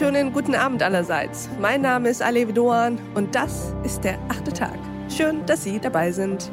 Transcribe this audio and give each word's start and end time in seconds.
wunderschönen 0.00 0.32
guten 0.32 0.54
Abend 0.54 0.80
allerseits. 0.80 1.48
Mein 1.60 1.80
Name 1.80 2.08
ist 2.08 2.22
Alev 2.22 2.52
Doan 2.52 3.00
und 3.16 3.34
das 3.34 3.74
ist 3.82 4.04
der 4.04 4.16
achte 4.28 4.52
Tag. 4.52 4.78
Schön, 5.08 5.44
dass 5.46 5.64
Sie 5.64 5.80
dabei 5.80 6.12
sind. 6.12 6.52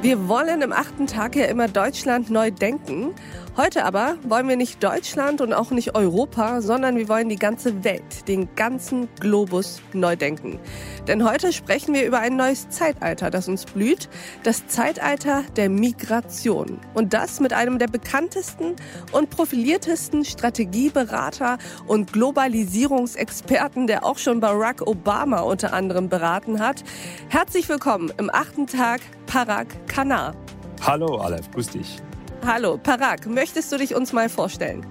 Wir 0.00 0.26
wollen 0.26 0.62
im 0.62 0.72
achten 0.72 1.06
Tag 1.06 1.36
ja 1.36 1.44
immer 1.44 1.68
Deutschland 1.68 2.28
neu 2.28 2.50
denken. 2.50 3.14
Heute 3.54 3.84
aber 3.84 4.16
wollen 4.26 4.48
wir 4.48 4.56
nicht 4.56 4.82
Deutschland 4.82 5.42
und 5.42 5.52
auch 5.52 5.72
nicht 5.72 5.94
Europa, 5.94 6.62
sondern 6.62 6.96
wir 6.96 7.10
wollen 7.10 7.28
die 7.28 7.36
ganze 7.36 7.84
Welt, 7.84 8.26
den 8.26 8.48
ganzen 8.56 9.10
Globus 9.20 9.82
neu 9.92 10.16
denken. 10.16 10.58
Denn 11.06 11.22
heute 11.28 11.52
sprechen 11.52 11.92
wir 11.92 12.06
über 12.06 12.18
ein 12.20 12.36
neues 12.36 12.70
Zeitalter, 12.70 13.28
das 13.28 13.48
uns 13.48 13.66
blüht, 13.66 14.08
das 14.42 14.66
Zeitalter 14.68 15.42
der 15.56 15.68
Migration. 15.68 16.80
Und 16.94 17.12
das 17.12 17.40
mit 17.40 17.52
einem 17.52 17.78
der 17.78 17.88
bekanntesten 17.88 18.74
und 19.12 19.28
profiliertesten 19.28 20.24
Strategieberater 20.24 21.58
und 21.86 22.10
Globalisierungsexperten, 22.14 23.86
der 23.86 24.06
auch 24.06 24.16
schon 24.16 24.40
Barack 24.40 24.80
Obama 24.80 25.40
unter 25.40 25.74
anderem 25.74 26.08
beraten 26.08 26.58
hat. 26.58 26.84
Herzlich 27.28 27.68
willkommen 27.68 28.10
im 28.16 28.30
achten 28.32 28.66
Tag, 28.66 29.02
Parag 29.26 29.66
Khanna. 29.88 30.32
Hallo 30.80 31.18
Aleph, 31.18 31.50
grüß 31.50 31.68
dich. 31.68 32.02
Hallo, 32.44 32.76
Parag, 32.76 33.24
möchtest 33.26 33.70
du 33.70 33.78
dich 33.78 33.94
uns 33.94 34.12
mal 34.12 34.28
vorstellen? 34.28 34.84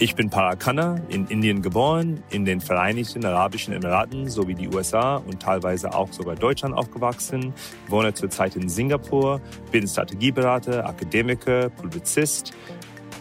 Ich 0.00 0.16
bin 0.16 0.28
Parag 0.28 0.58
Khanna, 0.58 0.96
in 1.08 1.28
Indien 1.28 1.62
geboren, 1.62 2.20
in 2.30 2.44
den 2.44 2.60
Vereinigten 2.60 3.24
Arabischen 3.24 3.72
Emiraten 3.72 4.28
sowie 4.28 4.54
die 4.54 4.68
USA 4.68 5.16
und 5.16 5.40
teilweise 5.40 5.94
auch 5.94 6.12
sogar 6.12 6.34
Deutschland 6.34 6.76
aufgewachsen, 6.76 7.54
wohne 7.86 8.12
zurzeit 8.12 8.56
in 8.56 8.68
Singapur, 8.68 9.40
bin 9.70 9.86
Strategieberater, 9.86 10.84
Akademiker, 10.84 11.70
Publizist 11.70 12.52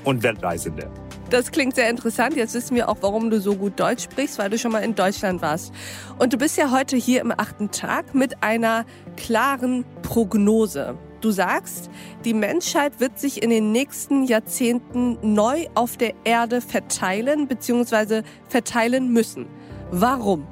und 0.03 0.23
Weltreisender. 0.23 0.89
Das 1.29 1.51
klingt 1.51 1.75
sehr 1.75 1.89
interessant. 1.89 2.35
Jetzt 2.35 2.55
wissen 2.55 2.75
wir 2.75 2.89
auch, 2.89 2.97
warum 3.01 3.29
du 3.29 3.39
so 3.39 3.55
gut 3.55 3.79
Deutsch 3.79 4.05
sprichst, 4.05 4.39
weil 4.39 4.49
du 4.49 4.57
schon 4.57 4.71
mal 4.71 4.83
in 4.83 4.95
Deutschland 4.95 5.43
warst. 5.43 5.71
Und 6.17 6.33
du 6.33 6.37
bist 6.37 6.57
ja 6.57 6.71
heute 6.71 6.97
hier 6.97 7.21
im 7.21 7.31
achten 7.31 7.69
Tag 7.69 8.15
mit 8.15 8.41
einer 8.41 8.83
klaren 9.15 9.85
Prognose. 10.01 10.97
Du 11.21 11.31
sagst, 11.31 11.89
die 12.23 12.33
Menschheit 12.33 12.99
wird 12.99 13.19
sich 13.19 13.41
in 13.41 13.49
den 13.49 13.71
nächsten 13.71 14.25
Jahrzehnten 14.25 15.17
neu 15.21 15.65
auf 15.73 15.97
der 15.97 16.13
Erde 16.23 16.61
verteilen 16.61 17.47
bzw. 17.47 18.21
verteilen 18.47 19.11
müssen. 19.11 19.47
Warum? 19.91 20.47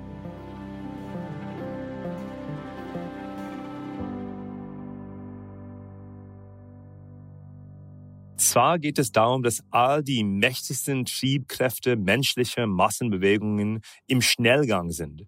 Zwar 8.54 8.78
geht 8.78 9.00
es 9.00 9.12
darum, 9.12 9.42
dass 9.42 9.64
all 9.72 10.04
die 10.04 10.23
mächtigsten 10.23 11.06
Triebkräfte 11.06 11.96
menschlicher 11.96 12.68
Massenbewegungen 12.68 13.82
im 14.06 14.22
Schnellgang 14.22 14.92
sind. 14.92 15.26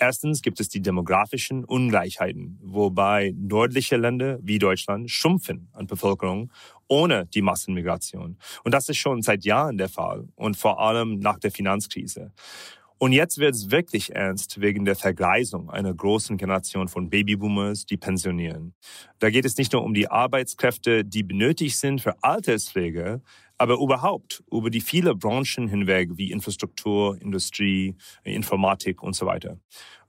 Erstens 0.00 0.42
gibt 0.42 0.58
es 0.58 0.70
die 0.70 0.82
demografischen 0.82 1.64
Ungleichheiten, 1.64 2.58
wobei 2.60 3.32
nördliche 3.36 3.96
Länder 3.96 4.40
wie 4.42 4.58
Deutschland 4.58 5.08
schrumpfen 5.08 5.68
an 5.72 5.86
Bevölkerung 5.86 6.50
ohne 6.88 7.26
die 7.26 7.42
Massenmigration. 7.42 8.38
Und 8.64 8.74
das 8.74 8.88
ist 8.88 8.96
schon 8.96 9.22
seit 9.22 9.44
Jahren 9.44 9.78
der 9.78 9.88
Fall 9.88 10.26
und 10.34 10.56
vor 10.56 10.80
allem 10.80 11.20
nach 11.20 11.38
der 11.38 11.52
Finanzkrise. 11.52 12.32
Und 13.04 13.12
jetzt 13.12 13.36
wird 13.36 13.54
es 13.54 13.70
wirklich 13.70 14.14
ernst 14.14 14.62
wegen 14.62 14.86
der 14.86 14.96
Vergleisung 14.96 15.68
einer 15.68 15.92
großen 15.92 16.38
Generation 16.38 16.88
von 16.88 17.10
Babyboomers, 17.10 17.84
die 17.84 17.98
pensionieren. 17.98 18.72
Da 19.18 19.28
geht 19.28 19.44
es 19.44 19.58
nicht 19.58 19.74
nur 19.74 19.82
um 19.82 19.92
die 19.92 20.10
Arbeitskräfte, 20.10 21.04
die 21.04 21.22
benötigt 21.22 21.76
sind 21.76 22.00
für 22.00 22.14
Alterspflege, 22.22 23.20
aber 23.58 23.74
überhaupt 23.74 24.42
über 24.50 24.70
die 24.70 24.80
viele 24.80 25.14
Branchen 25.14 25.68
hinweg 25.68 26.12
wie 26.14 26.32
Infrastruktur, 26.32 27.20
Industrie, 27.20 27.94
Informatik 28.22 29.02
und 29.02 29.14
so 29.14 29.26
weiter. 29.26 29.58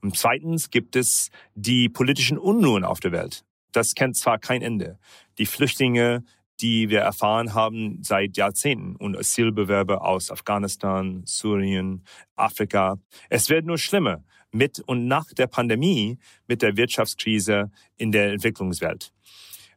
Und 0.00 0.16
zweitens 0.16 0.70
gibt 0.70 0.96
es 0.96 1.28
die 1.54 1.90
politischen 1.90 2.38
Unruhen 2.38 2.82
auf 2.82 3.00
der 3.00 3.12
Welt. 3.12 3.44
Das 3.72 3.94
kennt 3.94 4.16
zwar 4.16 4.38
kein 4.38 4.62
Ende. 4.62 4.98
Die 5.36 5.44
Flüchtlinge, 5.44 6.24
die 6.60 6.88
wir 6.88 7.00
erfahren 7.00 7.54
haben 7.54 8.02
seit 8.02 8.36
Jahrzehnten 8.36 8.96
und 8.96 9.16
Asylbewerber 9.16 10.04
aus 10.04 10.30
Afghanistan, 10.30 11.22
Syrien, 11.24 12.04
Afrika. 12.34 12.98
Es 13.28 13.50
wird 13.50 13.66
nur 13.66 13.78
schlimmer 13.78 14.24
mit 14.52 14.80
und 14.80 15.06
nach 15.06 15.32
der 15.32 15.46
Pandemie, 15.46 16.18
mit 16.46 16.62
der 16.62 16.76
Wirtschaftskrise 16.76 17.70
in 17.96 18.12
der 18.12 18.32
Entwicklungswelt. 18.32 19.12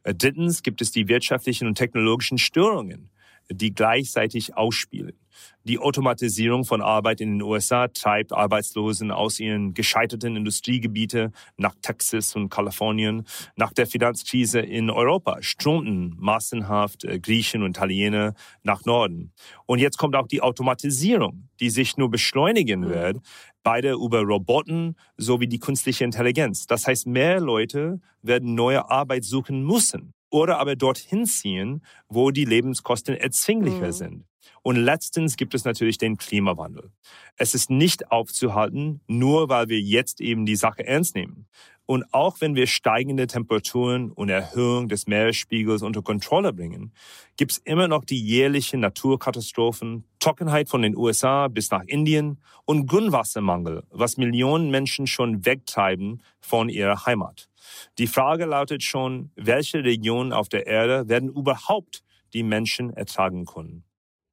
Drittens 0.04 0.62
gibt 0.62 0.80
es 0.80 0.90
die 0.90 1.08
wirtschaftlichen 1.08 1.66
und 1.66 1.74
technologischen 1.74 2.38
Störungen, 2.38 3.10
die 3.50 3.74
gleichzeitig 3.74 4.56
ausspielen. 4.56 5.16
Die 5.64 5.78
Automatisierung 5.78 6.64
von 6.64 6.80
Arbeit 6.80 7.20
in 7.20 7.32
den 7.32 7.42
USA 7.42 7.88
treibt 7.88 8.32
Arbeitslosen 8.32 9.10
aus 9.10 9.38
ihren 9.40 9.74
gescheiterten 9.74 10.36
Industriegebieten 10.36 11.34
nach 11.56 11.74
Texas 11.82 12.34
und 12.34 12.48
Kalifornien. 12.48 13.26
Nach 13.56 13.72
der 13.72 13.86
Finanzkrise 13.86 14.60
in 14.60 14.90
Europa 14.90 15.42
strömten 15.42 16.16
massenhaft 16.18 17.04
äh, 17.04 17.18
Griechen 17.18 17.62
und 17.62 17.76
Italiener 17.76 18.34
nach 18.62 18.84
Norden. 18.84 19.32
Und 19.66 19.78
jetzt 19.80 19.98
kommt 19.98 20.16
auch 20.16 20.26
die 20.26 20.42
Automatisierung, 20.42 21.48
die 21.60 21.70
sich 21.70 21.96
nur 21.96 22.10
beschleunigen 22.10 22.80
mhm. 22.80 22.88
wird, 22.88 23.16
beide 23.62 23.92
über 23.92 24.22
Roboten 24.22 24.96
sowie 25.16 25.46
die 25.46 25.58
künstliche 25.58 26.04
Intelligenz. 26.04 26.66
Das 26.66 26.86
heißt, 26.86 27.06
mehr 27.06 27.40
Leute 27.40 28.00
werden 28.22 28.54
neue 28.54 28.90
Arbeit 28.90 29.24
suchen 29.24 29.64
müssen 29.64 30.14
oder 30.30 30.58
aber 30.58 30.76
dorthin 30.76 31.26
ziehen, 31.26 31.84
wo 32.08 32.30
die 32.30 32.44
Lebenskosten 32.44 33.16
erzwinglicher 33.16 33.88
mhm. 33.88 33.92
sind. 33.92 34.24
Und 34.62 34.76
letztens 34.76 35.36
gibt 35.36 35.54
es 35.54 35.64
natürlich 35.64 35.98
den 35.98 36.16
Klimawandel. 36.16 36.90
Es 37.36 37.54
ist 37.54 37.70
nicht 37.70 38.10
aufzuhalten, 38.10 39.00
nur 39.06 39.48
weil 39.48 39.68
wir 39.68 39.80
jetzt 39.80 40.20
eben 40.20 40.44
die 40.44 40.56
Sache 40.56 40.86
ernst 40.86 41.14
nehmen. 41.14 41.46
Und 41.86 42.04
auch 42.14 42.40
wenn 42.40 42.54
wir 42.54 42.68
steigende 42.68 43.26
Temperaturen 43.26 44.12
und 44.12 44.28
Erhöhung 44.28 44.88
des 44.88 45.08
Meeresspiegels 45.08 45.82
unter 45.82 46.02
Kontrolle 46.02 46.52
bringen, 46.52 46.92
gibt 47.36 47.50
es 47.50 47.58
immer 47.58 47.88
noch 47.88 48.04
die 48.04 48.22
jährlichen 48.22 48.78
Naturkatastrophen, 48.78 50.04
Trockenheit 50.20 50.68
von 50.68 50.82
den 50.82 50.96
USA 50.96 51.48
bis 51.48 51.72
nach 51.72 51.82
Indien 51.82 52.38
und 52.64 52.86
Grundwassermangel, 52.86 53.82
was 53.90 54.18
Millionen 54.18 54.70
Menschen 54.70 55.08
schon 55.08 55.44
wegtreiben 55.44 56.22
von 56.38 56.68
ihrer 56.68 57.06
Heimat. 57.06 57.49
Die 57.98 58.06
Frage 58.06 58.44
lautet 58.44 58.82
schon, 58.82 59.30
welche 59.36 59.84
Regionen 59.84 60.32
auf 60.32 60.48
der 60.48 60.66
Erde 60.66 61.08
werden 61.08 61.28
überhaupt 61.28 62.02
die 62.32 62.42
Menschen 62.42 62.92
ertragen 62.92 63.44
können? 63.44 63.84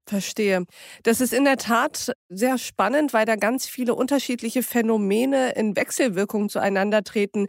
Verstehe. 0.08 0.64
Das 1.04 1.20
ist 1.20 1.34
in 1.34 1.44
der 1.44 1.58
Tat 1.58 2.14
sehr 2.30 2.58
spannend, 2.58 3.12
weil 3.12 3.26
da 3.26 3.36
ganz 3.36 3.68
viele 3.68 3.94
unterschiedliche 3.94 4.64
Phänomene 4.64 5.52
in 5.52 5.76
Wechselwirkung 5.76 6.48
zueinander 6.48 7.04
treten. 7.04 7.48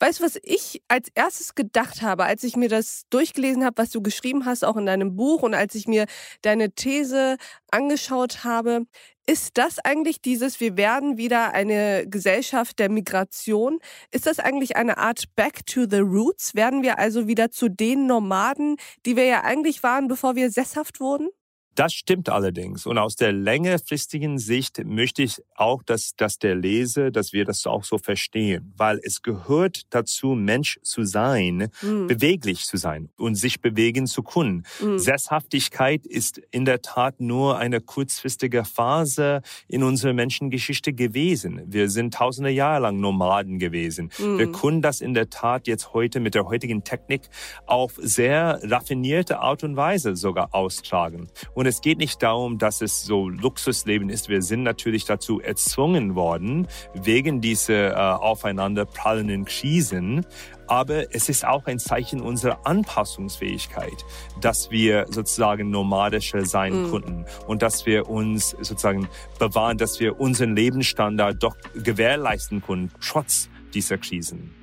Weißt 0.00 0.18
du, 0.18 0.24
was 0.24 0.36
ich 0.42 0.82
als 0.88 1.08
erstes 1.14 1.54
gedacht 1.54 2.02
habe, 2.02 2.24
als 2.24 2.42
ich 2.42 2.56
mir 2.56 2.68
das 2.68 3.02
durchgelesen 3.10 3.64
habe, 3.64 3.78
was 3.78 3.90
du 3.90 4.02
geschrieben 4.02 4.44
hast, 4.44 4.64
auch 4.64 4.76
in 4.76 4.86
deinem 4.86 5.14
Buch 5.14 5.42
und 5.42 5.54
als 5.54 5.76
ich 5.76 5.86
mir 5.86 6.06
deine 6.42 6.72
These 6.72 7.36
angeschaut 7.70 8.42
habe? 8.42 8.86
Ist 9.26 9.58
das 9.58 9.78
eigentlich 9.78 10.20
dieses, 10.20 10.58
wir 10.58 10.76
werden 10.76 11.16
wieder 11.16 11.52
eine 11.52 12.04
Gesellschaft 12.08 12.80
der 12.80 12.90
Migration? 12.90 13.78
Ist 14.10 14.26
das 14.26 14.40
eigentlich 14.40 14.74
eine 14.76 14.98
Art 14.98 15.24
Back 15.36 15.64
to 15.66 15.86
the 15.88 15.98
Roots? 16.00 16.56
Werden 16.56 16.82
wir 16.82 16.98
also 16.98 17.28
wieder 17.28 17.52
zu 17.52 17.68
den 17.68 18.06
Nomaden, 18.06 18.76
die 19.06 19.14
wir 19.14 19.26
ja 19.26 19.44
eigentlich 19.44 19.84
waren, 19.84 20.08
bevor 20.08 20.34
wir 20.34 20.50
sesshaft 20.50 20.98
wurden? 20.98 21.28
Das 21.76 21.92
stimmt 21.92 22.28
allerdings. 22.28 22.84
Und 22.84 22.98
aus 22.98 23.16
der 23.16 23.32
längerfristigen 23.32 24.38
Sicht 24.38 24.84
möchte 24.84 25.22
ich 25.22 25.40
auch, 25.54 25.82
dass, 25.82 26.16
dass 26.16 26.38
der 26.38 26.54
Leser, 26.54 27.10
dass 27.10 27.32
wir 27.32 27.44
das 27.44 27.66
auch 27.66 27.84
so 27.84 27.96
verstehen. 27.98 28.74
Weil 28.76 29.00
es 29.02 29.22
gehört 29.22 29.82
dazu, 29.90 30.34
Mensch 30.34 30.78
zu 30.82 31.04
sein, 31.04 31.70
mhm. 31.80 32.08
beweglich 32.08 32.64
zu 32.64 32.76
sein 32.76 33.08
und 33.16 33.36
sich 33.36 33.60
bewegen 33.60 34.06
zu 34.06 34.22
können. 34.22 34.64
Mhm. 34.82 34.98
Sesshaftigkeit 34.98 36.06
ist 36.06 36.38
in 36.50 36.64
der 36.64 36.82
Tat 36.82 37.20
nur 37.20 37.58
eine 37.58 37.80
kurzfristige 37.80 38.64
Phase 38.64 39.42
in 39.68 39.82
unserer 39.82 40.12
Menschengeschichte 40.12 40.92
gewesen. 40.92 41.62
Wir 41.66 41.88
sind 41.88 42.14
tausende 42.14 42.50
Jahre 42.50 42.82
lang 42.82 43.00
Nomaden 43.00 43.58
gewesen. 43.58 44.10
Mhm. 44.18 44.38
Wir 44.38 44.52
können 44.52 44.82
das 44.82 45.00
in 45.00 45.14
der 45.14 45.30
Tat 45.30 45.66
jetzt 45.66 45.92
heute 45.94 46.20
mit 46.20 46.34
der 46.34 46.46
heutigen 46.46 46.82
Technik 46.82 47.22
auf 47.66 47.94
sehr 47.96 48.60
raffinierte 48.64 49.38
Art 49.38 49.62
und 49.62 49.76
Weise 49.76 50.16
sogar 50.16 50.54
austragen. 50.54 51.28
Und 51.54 51.59
es 51.66 51.80
geht 51.80 51.98
nicht 51.98 52.22
darum, 52.22 52.58
dass 52.58 52.80
es 52.80 53.02
so 53.02 53.28
Luxusleben 53.28 54.08
ist. 54.08 54.28
Wir 54.28 54.42
sind 54.42 54.62
natürlich 54.62 55.04
dazu 55.04 55.40
erzwungen 55.40 56.14
worden, 56.14 56.68
wegen 56.94 57.40
dieser 57.40 57.92
äh, 57.92 57.94
aufeinanderprallenden 57.94 59.44
Krisen. 59.44 60.24
Aber 60.66 61.12
es 61.14 61.28
ist 61.28 61.44
auch 61.44 61.66
ein 61.66 61.80
Zeichen 61.80 62.20
unserer 62.20 62.64
Anpassungsfähigkeit, 62.64 64.04
dass 64.40 64.70
wir 64.70 65.06
sozusagen 65.10 65.70
nomadischer 65.70 66.46
sein 66.46 66.84
mhm. 66.84 66.90
konnten 66.90 67.24
und 67.48 67.62
dass 67.62 67.86
wir 67.86 68.08
uns 68.08 68.50
sozusagen 68.50 69.08
bewahren, 69.38 69.78
dass 69.78 69.98
wir 69.98 70.20
unseren 70.20 70.54
Lebensstandard 70.54 71.42
doch 71.42 71.56
gewährleisten 71.74 72.62
können, 72.62 72.92
trotz 73.00 73.48
dieser 73.74 73.98
Krisen. 73.98 74.59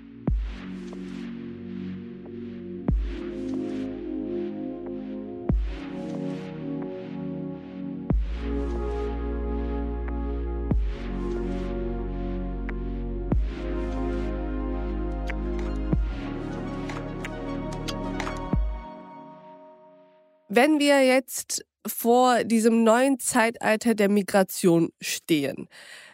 Wenn 20.57 20.79
wir 20.79 21.05
jetzt 21.05 21.63
vor 21.85 22.43
diesem 22.43 22.83
neuen 22.83 23.19
Zeitalter 23.19 23.93
der 23.93 24.09
Migration 24.09 24.89
stehen, 24.99 25.69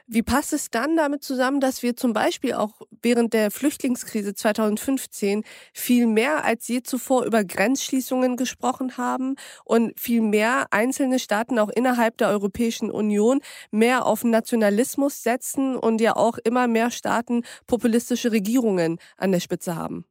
wie 0.05 0.21
passt 0.21 0.51
es 0.51 0.69
dann 0.69 0.97
damit 0.97 1.23
zusammen, 1.23 1.61
dass 1.61 1.81
wir 1.81 1.95
zum 1.95 2.11
Beispiel 2.11 2.55
auch 2.55 2.81
während 3.01 3.31
der 3.31 3.51
Flüchtlingskrise 3.51 4.35
2015 4.35 5.45
viel 5.73 6.07
mehr 6.07 6.43
als 6.43 6.67
je 6.67 6.83
zuvor 6.83 7.23
über 7.23 7.45
Grenzschließungen 7.45 8.35
gesprochen 8.35 8.97
haben 8.97 9.37
und 9.63 9.97
viel 9.97 10.19
mehr 10.19 10.65
einzelne 10.71 11.19
Staaten 11.19 11.57
auch 11.57 11.69
innerhalb 11.69 12.17
der 12.17 12.27
Europäischen 12.27 12.91
Union 12.91 13.39
mehr 13.71 14.05
auf 14.05 14.25
Nationalismus 14.25 15.23
setzen 15.23 15.77
und 15.77 16.01
ja 16.01 16.17
auch 16.17 16.37
immer 16.43 16.67
mehr 16.67 16.91
Staaten 16.91 17.43
populistische 17.65 18.33
Regierungen 18.33 18.99
an 19.15 19.31
der 19.31 19.39
Spitze 19.39 19.77
haben? 19.77 20.03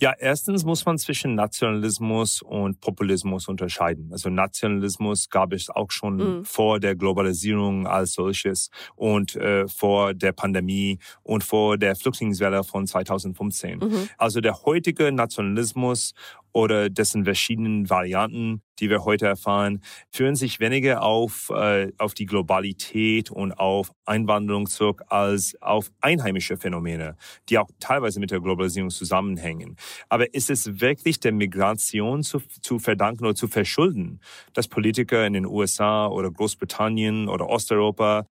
Ja, 0.00 0.12
erstens 0.18 0.64
muss 0.64 0.84
man 0.84 0.98
zwischen 0.98 1.36
Nationalismus 1.36 2.42
und 2.42 2.80
Populismus 2.80 3.46
unterscheiden. 3.46 4.08
Also 4.10 4.28
Nationalismus 4.28 5.28
gab 5.30 5.52
es 5.52 5.70
auch 5.70 5.90
schon 5.92 6.16
mhm. 6.16 6.44
vor 6.44 6.80
der 6.80 6.96
Globalisierung 6.96 7.86
als 7.86 8.14
solches 8.14 8.70
und 8.96 9.36
äh, 9.36 9.68
vor 9.68 10.12
der 10.12 10.32
Pandemie 10.32 10.98
und 11.22 11.44
vor 11.44 11.78
der 11.78 11.94
Flüchtlingswelle 11.94 12.64
von 12.64 12.88
2015. 12.88 13.78
Mhm. 13.78 14.08
Also 14.18 14.40
der 14.40 14.64
heutige 14.64 15.12
Nationalismus 15.12 16.12
oder 16.54 16.88
dessen 16.88 17.24
verschiedenen 17.24 17.90
Varianten, 17.90 18.62
die 18.78 18.88
wir 18.88 19.04
heute 19.04 19.26
erfahren, 19.26 19.82
führen 20.10 20.36
sich 20.36 20.60
weniger 20.60 21.02
auf, 21.02 21.50
äh, 21.50 21.92
auf 21.98 22.14
die 22.14 22.26
Globalität 22.26 23.30
und 23.30 23.52
auf 23.52 23.90
Einwanderung 24.04 24.66
zurück 24.66 25.02
als 25.08 25.60
auf 25.60 25.90
einheimische 26.00 26.56
Phänomene, 26.56 27.16
die 27.48 27.58
auch 27.58 27.68
teilweise 27.80 28.20
mit 28.20 28.30
der 28.30 28.40
Globalisierung 28.40 28.90
zusammenhängen. 28.90 29.76
Aber 30.08 30.32
ist 30.32 30.48
es 30.48 30.80
wirklich 30.80 31.18
der 31.18 31.32
Migration 31.32 32.22
zu, 32.22 32.40
zu 32.62 32.78
verdanken 32.78 33.24
oder 33.24 33.34
zu 33.34 33.48
verschulden, 33.48 34.20
dass 34.52 34.68
Politiker 34.68 35.26
in 35.26 35.32
den 35.32 35.46
USA 35.46 36.06
oder 36.06 36.30
Großbritannien 36.30 37.28
oder 37.28 37.48
Osteuropa 37.48 38.28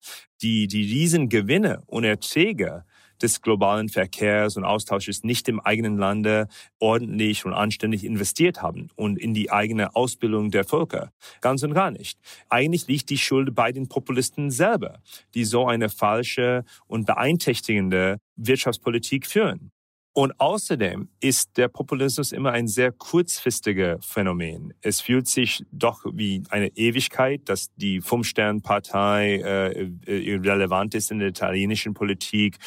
die, 0.43 0.67
die 0.67 0.83
Riesengewinne 0.83 1.83
und 1.87 2.03
Erträge 2.03 2.85
des 3.23 3.43
globalen 3.43 3.89
Verkehrs 3.89 4.57
und 4.57 4.65
Austausches 4.65 5.25
nicht 5.25 5.49
im 5.49 5.61
eigenen 5.61 5.97
Lande 5.97 6.49
ordentlich 6.79 7.45
und 7.45 7.53
anständig 7.53 8.05
investiert 8.05 8.63
haben 8.63 8.89
und 8.97 9.19
in 9.19 9.35
die 9.35 9.51
eigene 9.51 9.95
Ausbildung 9.97 10.51
der 10.51 10.65
Völker. 10.65 11.11
Ganz 11.41 11.63
und 11.63 11.75
gar 11.75 11.91
nicht. 11.91 12.19
Eigentlich 12.49 12.87
liegt 12.87 13.11
die 13.11 13.19
Schuld 13.19 13.55
bei 13.55 13.73
den 13.73 13.89
Populisten 13.89 14.51
selber, 14.51 15.01
die 15.35 15.45
so 15.45 15.67
eine 15.67 15.89
falsche 15.89 16.65
und 16.87 17.07
beeinträchtigende 17.07 18.19
Wirtschaftspolitik 18.37 19.27
führen. 19.27 19.71
Und 20.19 20.41
außerdem 20.41 21.11
ist 21.21 21.57
der 21.59 21.69
Populismus 21.69 22.33
immer 22.33 22.51
ein 22.51 22.67
sehr 22.67 22.91
kurzfristiger 22.91 23.99
Phänomen. 24.01 24.75
Es 24.81 25.01
fühlt 25.01 25.29
sich 25.29 25.65
doch 25.71 26.05
wie 26.13 26.43
eine 26.49 26.77
Ewigkeit, 26.77 27.43
dass 27.49 27.73
die 27.77 28.01
Fünf-Stern-Partei 28.01 29.37
äh 29.37 30.39
relevant 30.39 30.97
ist 30.97 31.13
in 31.13 31.21
der 31.21 31.29
italienischen 31.29 31.95
Politik 31.95 32.59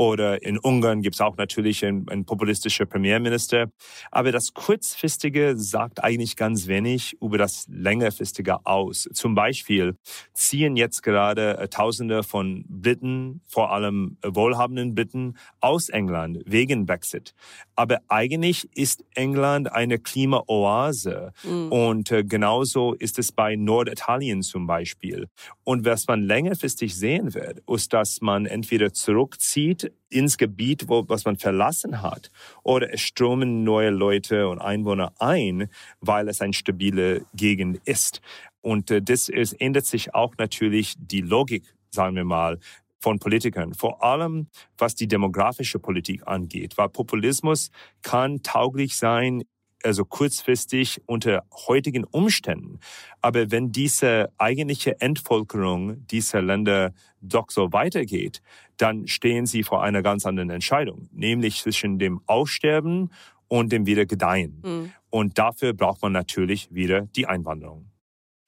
oder 0.00 0.42
in 0.42 0.58
Ungarn 0.58 1.02
gibt 1.02 1.16
es 1.16 1.20
auch 1.20 1.36
natürlich 1.36 1.84
einen, 1.84 2.08
einen 2.08 2.24
populistischer 2.24 2.86
Premierminister. 2.86 3.70
Aber 4.10 4.32
das 4.32 4.54
Kurzfristige 4.54 5.58
sagt 5.58 6.02
eigentlich 6.02 6.36
ganz 6.36 6.68
wenig 6.68 7.18
über 7.20 7.36
das 7.36 7.66
Längerfristige 7.68 8.64
aus. 8.64 9.10
Zum 9.12 9.34
Beispiel 9.34 9.96
ziehen 10.32 10.76
jetzt 10.76 11.02
gerade 11.02 11.58
äh, 11.58 11.68
Tausende 11.68 12.22
von 12.22 12.64
Briten, 12.66 13.42
vor 13.46 13.72
allem 13.72 14.16
äh, 14.22 14.30
wohlhabenden 14.32 14.94
Briten, 14.94 15.36
aus 15.60 15.90
England 15.90 16.38
wegen 16.46 16.86
Brexit. 16.86 17.34
Aber 17.76 17.98
eigentlich 18.08 18.74
ist 18.74 19.04
England 19.14 19.70
eine 19.70 19.98
Klimaoase. 19.98 21.34
Mhm. 21.44 21.72
Und 21.72 22.10
äh, 22.10 22.24
genauso 22.24 22.94
ist 22.94 23.18
es 23.18 23.32
bei 23.32 23.54
Norditalien 23.54 24.40
zum 24.40 24.66
Beispiel. 24.66 25.28
Und 25.62 25.84
was 25.84 26.06
man 26.06 26.22
längerfristig 26.22 26.96
sehen 26.96 27.34
wird, 27.34 27.60
ist, 27.68 27.92
dass 27.92 28.22
man 28.22 28.46
entweder 28.46 28.94
zurückzieht 28.94 29.89
ins 30.08 30.38
Gebiet, 30.38 30.88
wo, 30.88 31.08
was 31.08 31.24
man 31.24 31.36
verlassen 31.36 32.02
hat, 32.02 32.30
oder 32.62 32.92
es 32.92 33.00
strömen 33.00 33.64
neue 33.64 33.90
Leute 33.90 34.48
und 34.48 34.60
Einwohner 34.60 35.12
ein, 35.18 35.68
weil 36.00 36.28
es 36.28 36.40
eine 36.40 36.52
stabile 36.52 37.24
Gegend 37.34 37.80
ist. 37.84 38.20
Und 38.60 38.90
äh, 38.90 39.02
das 39.02 39.28
ist, 39.28 39.52
ändert 39.54 39.86
sich 39.86 40.14
auch 40.14 40.34
natürlich 40.38 40.94
die 40.98 41.22
Logik, 41.22 41.64
sagen 41.90 42.16
wir 42.16 42.24
mal, 42.24 42.58
von 43.00 43.18
Politikern, 43.18 43.72
vor 43.74 44.04
allem 44.04 44.48
was 44.76 44.94
die 44.94 45.08
demografische 45.08 45.78
Politik 45.78 46.26
angeht, 46.26 46.76
weil 46.76 46.90
Populismus 46.90 47.70
kann 48.02 48.42
tauglich 48.42 48.96
sein 48.96 49.44
also 49.84 50.04
kurzfristig 50.04 51.02
unter 51.06 51.44
heutigen 51.66 52.04
Umständen. 52.04 52.78
Aber 53.20 53.50
wenn 53.50 53.72
diese 53.72 54.30
eigentliche 54.38 55.00
Entvölkerung 55.00 56.06
dieser 56.06 56.42
Länder 56.42 56.92
doch 57.20 57.50
so 57.50 57.72
weitergeht, 57.72 58.42
dann 58.76 59.06
stehen 59.06 59.46
sie 59.46 59.62
vor 59.62 59.82
einer 59.82 60.02
ganz 60.02 60.26
anderen 60.26 60.50
Entscheidung, 60.50 61.08
nämlich 61.12 61.60
zwischen 61.60 61.98
dem 61.98 62.20
Aussterben 62.26 63.10
und 63.48 63.72
dem 63.72 63.86
Wiedergedeihen. 63.86 64.62
Mhm. 64.64 64.92
Und 65.10 65.38
dafür 65.38 65.72
braucht 65.72 66.02
man 66.02 66.12
natürlich 66.12 66.72
wieder 66.72 67.02
die 67.02 67.26
Einwanderung. 67.26 67.90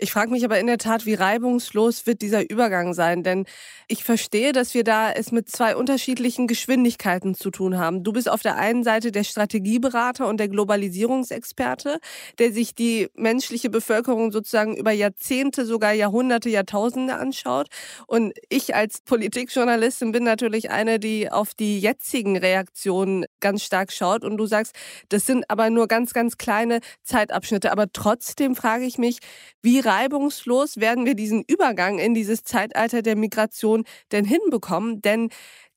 Ich 0.03 0.11
frage 0.11 0.33
mich 0.33 0.45
aber 0.45 0.59
in 0.59 0.67
der 0.67 0.79
Tat, 0.79 1.07
wie 1.07 1.15
reibungslos 1.15 2.07
wird 2.07 2.23
dieser 2.23 2.51
Übergang 2.51 2.93
sein? 2.93 3.23
Denn 3.23 3.45
ich 3.87 4.03
verstehe, 4.03 4.51
dass 4.51 4.75
wir 4.75 4.83
da 4.83 5.13
es 5.13 5.31
mit 5.31 5.49
zwei 5.49 5.77
unterschiedlichen 5.77 6.49
Geschwindigkeiten 6.49 7.37
zu 7.37 7.53
tun 7.53 7.79
haben. 7.79 8.03
Du 8.03 8.13
bist 8.13 8.29
auf 8.29 8.43
der 8.43 8.57
einen 8.57 8.83
Seite 8.83 9.13
der 9.13 9.23
Strategieberater 9.23 10.27
und 10.27 10.39
der 10.39 10.49
Globalisierungsexperte, 10.49 12.01
der 12.41 12.53
sich 12.53 12.75
die 12.75 13.11
menschliche 13.15 13.71
Bevölkerung 13.71 14.33
sozusagen 14.33 14.77
über 14.77 14.91
Jahrzehnte, 14.91 15.65
sogar 15.67 15.93
Jahrhunderte, 15.93 16.49
Jahrtausende 16.51 17.15
anschaut. 17.15 17.69
Und 18.09 18.33
ich 18.49 18.75
als 18.75 19.03
Politikjournalistin 19.03 20.11
bin 20.11 20.25
natürlich 20.25 20.73
eine, 20.73 20.99
die 20.99 21.31
auf 21.31 21.55
die 21.55 21.79
jetzigen 21.79 22.37
Reaktionen 22.37 23.25
ganz 23.39 23.63
stark 23.63 23.93
schaut. 23.93 24.25
Und 24.25 24.37
du 24.37 24.47
sagst, 24.47 24.75
das 25.11 25.27
sind 25.27 25.49
aber 25.49 25.71
nur 25.71 25.87
ganz, 25.87 26.13
ganz 26.13 26.39
kleine 26.39 26.81
Zeitabschnitte. 27.05 27.71
Aber 27.71 27.87
trotzdem 27.93 28.57
frage 28.57 28.85
ich 28.85 28.99
mich, 28.99 29.21
wie 29.63 29.79
reibungslos 29.93 30.79
werden 30.79 31.05
wir 31.05 31.15
diesen 31.15 31.45
Übergang 31.47 31.99
in 31.99 32.15
dieses 32.15 32.45
Zeitalter 32.45 33.03
der 33.03 33.17
Migration 33.17 33.85
denn 34.11 34.25
hinbekommen? 34.25 35.03
Denn 35.03 35.29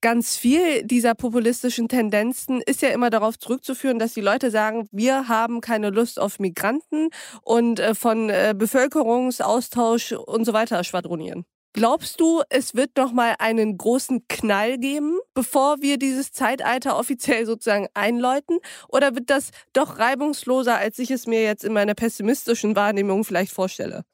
ganz 0.01 0.37
viel 0.37 0.83
dieser 0.83 1.15
populistischen 1.15 1.89
Tendenzen 1.89 2.61
ist 2.61 2.81
ja 2.81 2.89
immer 2.89 3.09
darauf 3.09 3.37
zurückzuführen, 3.39 3.99
dass 3.99 4.13
die 4.13 4.21
Leute 4.21 4.51
sagen, 4.51 4.87
wir 4.91 5.27
haben 5.27 5.61
keine 5.61 5.89
Lust 5.89 6.19
auf 6.19 6.39
Migranten 6.39 7.09
und 7.41 7.79
äh, 7.79 7.95
von 7.95 8.29
äh, 8.29 8.53
Bevölkerungsaustausch 8.57 10.13
und 10.13 10.45
so 10.45 10.53
weiter 10.53 10.83
schwadronieren. 10.83 11.45
Glaubst 11.75 12.21
du, 12.21 12.41
es 12.49 12.73
wird 12.75 12.95
noch 12.95 13.11
mal 13.11 13.35
einen 13.37 13.77
großen 13.77 14.29
Knall 14.29 14.77
geben, 14.77 15.19
bevor 15.33 15.81
wir 15.81 15.97
dieses 15.97 16.31
Zeitalter 16.31 16.97
offiziell 16.97 17.45
sozusagen 17.45 17.89
einläuten? 17.93 18.59
Oder 18.87 19.13
wird 19.13 19.29
das 19.29 19.51
doch 19.73 19.99
reibungsloser, 19.99 20.77
als 20.77 20.99
ich 20.99 21.11
es 21.11 21.27
mir 21.27 21.43
jetzt 21.43 21.65
in 21.65 21.73
meiner 21.73 21.93
pessimistischen 21.93 22.77
Wahrnehmung 22.77 23.25
vielleicht 23.25 23.51
vorstelle? 23.51 24.05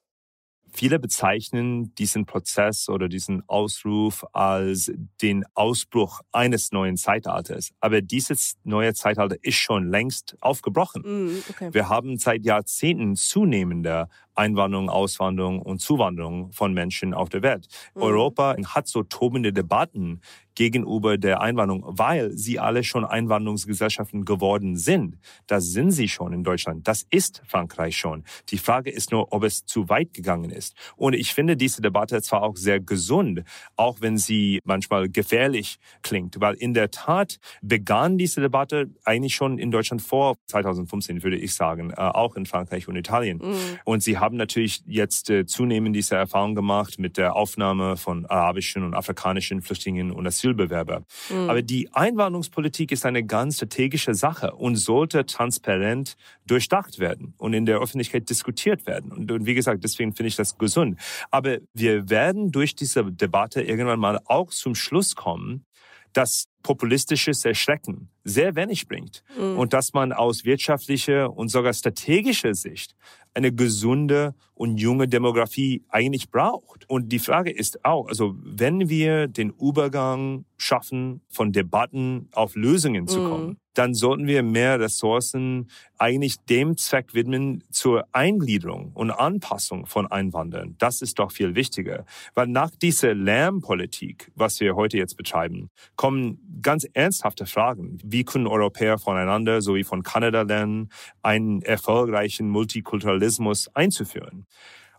Viele 0.74 1.00
bezeichnen 1.00 1.94
diesen 1.96 2.26
Prozess 2.26 2.90
oder 2.90 3.10
diesen 3.10 3.48
Ausruf 3.48 4.26
als 4.34 4.92
den 5.22 5.46
Ausbruch 5.54 6.22
eines 6.32 6.72
neuen 6.72 6.98
Zeitalters. 6.98 7.72
Aber 7.80 8.02
dieses 8.02 8.58
neue 8.64 8.94
Zeitalter 8.94 9.36
ist 9.42 9.56
schon 9.56 9.88
längst 9.90 10.38
aufgebrochen. 10.40 11.04
Mm, 11.04 11.44
okay. 11.50 11.74
Wir 11.74 11.90
haben 11.90 12.18
seit 12.18 12.46
Jahrzehnten 12.46 13.16
zunehmende 13.16 14.08
Einwanderung, 14.36 14.90
Auswanderung 14.90 15.62
und 15.62 15.80
Zuwanderung 15.80 16.52
von 16.52 16.74
Menschen 16.74 17.14
auf 17.14 17.30
der 17.30 17.42
Welt. 17.42 17.68
Mhm. 17.96 18.02
Europa 18.02 18.56
hat 18.66 18.88
so 18.88 19.04
tobende 19.04 19.54
Debatten 19.54 20.22
gegenüber 20.56 21.18
der 21.18 21.42
Einwanderung, 21.42 21.84
weil 21.86 22.32
sie 22.32 22.60
alle 22.60 22.84
schon 22.84 23.06
Einwanderungsgesellschaften 23.06 24.26
geworden 24.26 24.76
sind. 24.76 25.18
Das 25.48 25.66
sind 25.66 25.92
sie 25.92 26.08
schon 26.08 26.34
in 26.34 26.44
Deutschland. 26.44 26.88
Das 26.88 27.06
ist 27.10 27.42
Frankreich 27.46 27.98
schon. 27.98 28.24
Die 28.50 28.58
Frage 28.58 28.92
ist 28.92 29.12
nur, 29.12 29.32
ob 29.34 29.44
es 29.44 29.66
zu 29.66 29.90
weit 29.90 30.14
gegangen 30.14 30.50
ist. 30.50 30.76
Und 30.96 31.14
ich 31.14 31.34
finde 31.34 31.58
diese 31.58 31.82
Debatte 31.82 32.22
zwar 32.22 32.44
auch 32.44 32.58
sehr 32.58 32.80
gesund, 32.80 33.44
auch 33.76 34.02
wenn 34.02 34.18
sie 34.18 34.60
manchmal 34.64 35.10
gefährlich 35.10 35.78
klingt, 36.02 36.40
weil 36.40 36.56
in 36.56 36.74
der 36.74 36.92
Tat 36.92 37.40
begann 37.62 38.18
diese 38.18 38.42
Debatte 38.42 38.90
eigentlich 39.06 39.36
schon 39.36 39.58
in 39.58 39.72
Deutschland 39.72 40.02
vor 40.02 40.36
2015, 40.48 41.24
würde 41.24 41.38
ich 41.38 41.56
sagen, 41.56 41.92
äh, 41.92 41.96
auch 41.96 42.36
in 42.36 42.46
Frankreich 42.46 42.88
und 42.88 42.96
Italien. 42.96 43.38
Mhm. 43.38 43.56
Und 43.86 44.04
sie 44.04 44.18
haben 44.18 44.38
natürlich 44.38 44.84
jetzt 44.86 45.30
äh, 45.30 45.46
zunehmend 45.46 45.96
diese 45.96 46.16
Erfahrung 46.16 46.56
gemacht 46.56 47.00
mit 47.00 47.18
der 47.18 47.36
Aufnahme 47.36 47.98
von 47.98 48.26
arabischen 48.26 48.84
und 48.84 48.94
afrikanischen 48.94 49.62
Flüchtlingen 49.62 50.12
und 50.12 50.26
Asylbewerbern. 50.42 51.06
Mhm. 51.30 51.50
Aber 51.50 51.62
die 51.62 51.92
Einwanderungspolitik 51.94 52.92
ist 52.92 53.06
eine 53.06 53.24
ganz 53.24 53.58
strategische 53.58 54.14
Sache 54.14 54.54
und 54.54 54.76
sollte 54.76 55.26
transparent 55.26 56.16
durchdacht 56.48 57.00
werden 57.00 57.34
und 57.38 57.54
in 57.54 57.66
der 57.66 57.80
Öffentlichkeit 57.80 58.30
diskutiert 58.30 58.86
werden. 58.88 59.12
Und, 59.12 59.32
und 59.32 59.46
wie 59.46 59.54
gesagt, 59.54 59.84
deswegen 59.84 60.14
finde 60.14 60.30
ich 60.30 60.36
das 60.36 60.58
gesund. 60.58 61.00
Aber 61.30 61.58
wir 61.74 62.10
werden 62.10 62.52
durch 62.52 62.76
diese 62.76 63.04
Debatte 63.12 63.62
irgendwann 63.62 64.00
mal 64.00 64.20
auch 64.26 64.50
zum 64.50 64.76
Schluss 64.76 65.16
kommen, 65.16 65.66
dass 66.14 66.48
populistisches 66.62 67.46
Erschrecken 67.46 68.10
sehr 68.24 68.56
wenig 68.56 68.88
bringt 68.88 69.24
mhm. 69.38 69.58
und 69.58 69.74
dass 69.74 69.94
man 69.94 70.14
aus 70.14 70.46
wirtschaftlicher 70.46 71.36
und 71.36 71.50
sogar 71.50 71.74
strategischer 71.74 72.54
Sicht 72.54 72.96
eine 73.34 73.54
gesunde 73.54 74.36
und 74.54 74.78
junge 74.78 75.08
Demografie 75.08 75.84
eigentlich 75.90 76.30
braucht. 76.30 76.90
Und 76.90 77.10
die 77.10 77.20
Frage 77.20 77.52
ist 77.52 77.86
auch, 77.86 78.08
also 78.08 78.36
wenn 78.44 78.90
wir 78.90 79.28
den 79.28 79.52
Übergang 79.52 80.46
schaffen, 80.58 81.22
von 81.30 81.52
Debatten 81.52 82.30
auf 82.34 82.56
Lösungen 82.56 83.08
zu 83.08 83.24
kommen, 83.24 83.48
mhm. 83.48 83.58
Dann 83.74 83.94
sollten 83.94 84.28
wir 84.28 84.44
mehr 84.44 84.80
Ressourcen 84.80 85.70
eigentlich 85.98 86.38
dem 86.50 86.78
Zweck 86.78 87.14
widmen 87.14 87.64
zur 87.72 88.06
Eingliederung 88.12 88.92
und 88.94 89.12
Anpassung 89.12 89.86
von 89.86 90.08
Einwanderern. 90.08 90.76
Das 90.78 91.02
ist 91.02 91.20
doch 91.20 91.32
viel 91.32 91.56
wichtiger. 91.56 92.06
Weil 92.34 92.48
nach 92.48 92.72
dieser 92.72 93.14
Lärmpolitik, 93.14 94.32
was 94.36 94.60
wir 94.60 94.76
heute 94.76 94.98
jetzt 94.98 95.16
betreiben, 95.16 95.70
kommen 95.96 96.60
ganz 96.62 96.86
ernsthafte 96.94 97.46
Fragen. 97.46 98.00
Wie 98.04 98.24
können 98.24 98.48
Europäer 98.48 98.98
voneinander 98.98 99.62
sowie 99.62 99.84
von 99.84 100.04
Kanada 100.04 100.42
lernen, 100.42 100.90
einen 101.22 101.62
erfolgreichen 101.62 102.50
Multikulturalismus 102.50 103.70
einzuführen? 103.76 104.46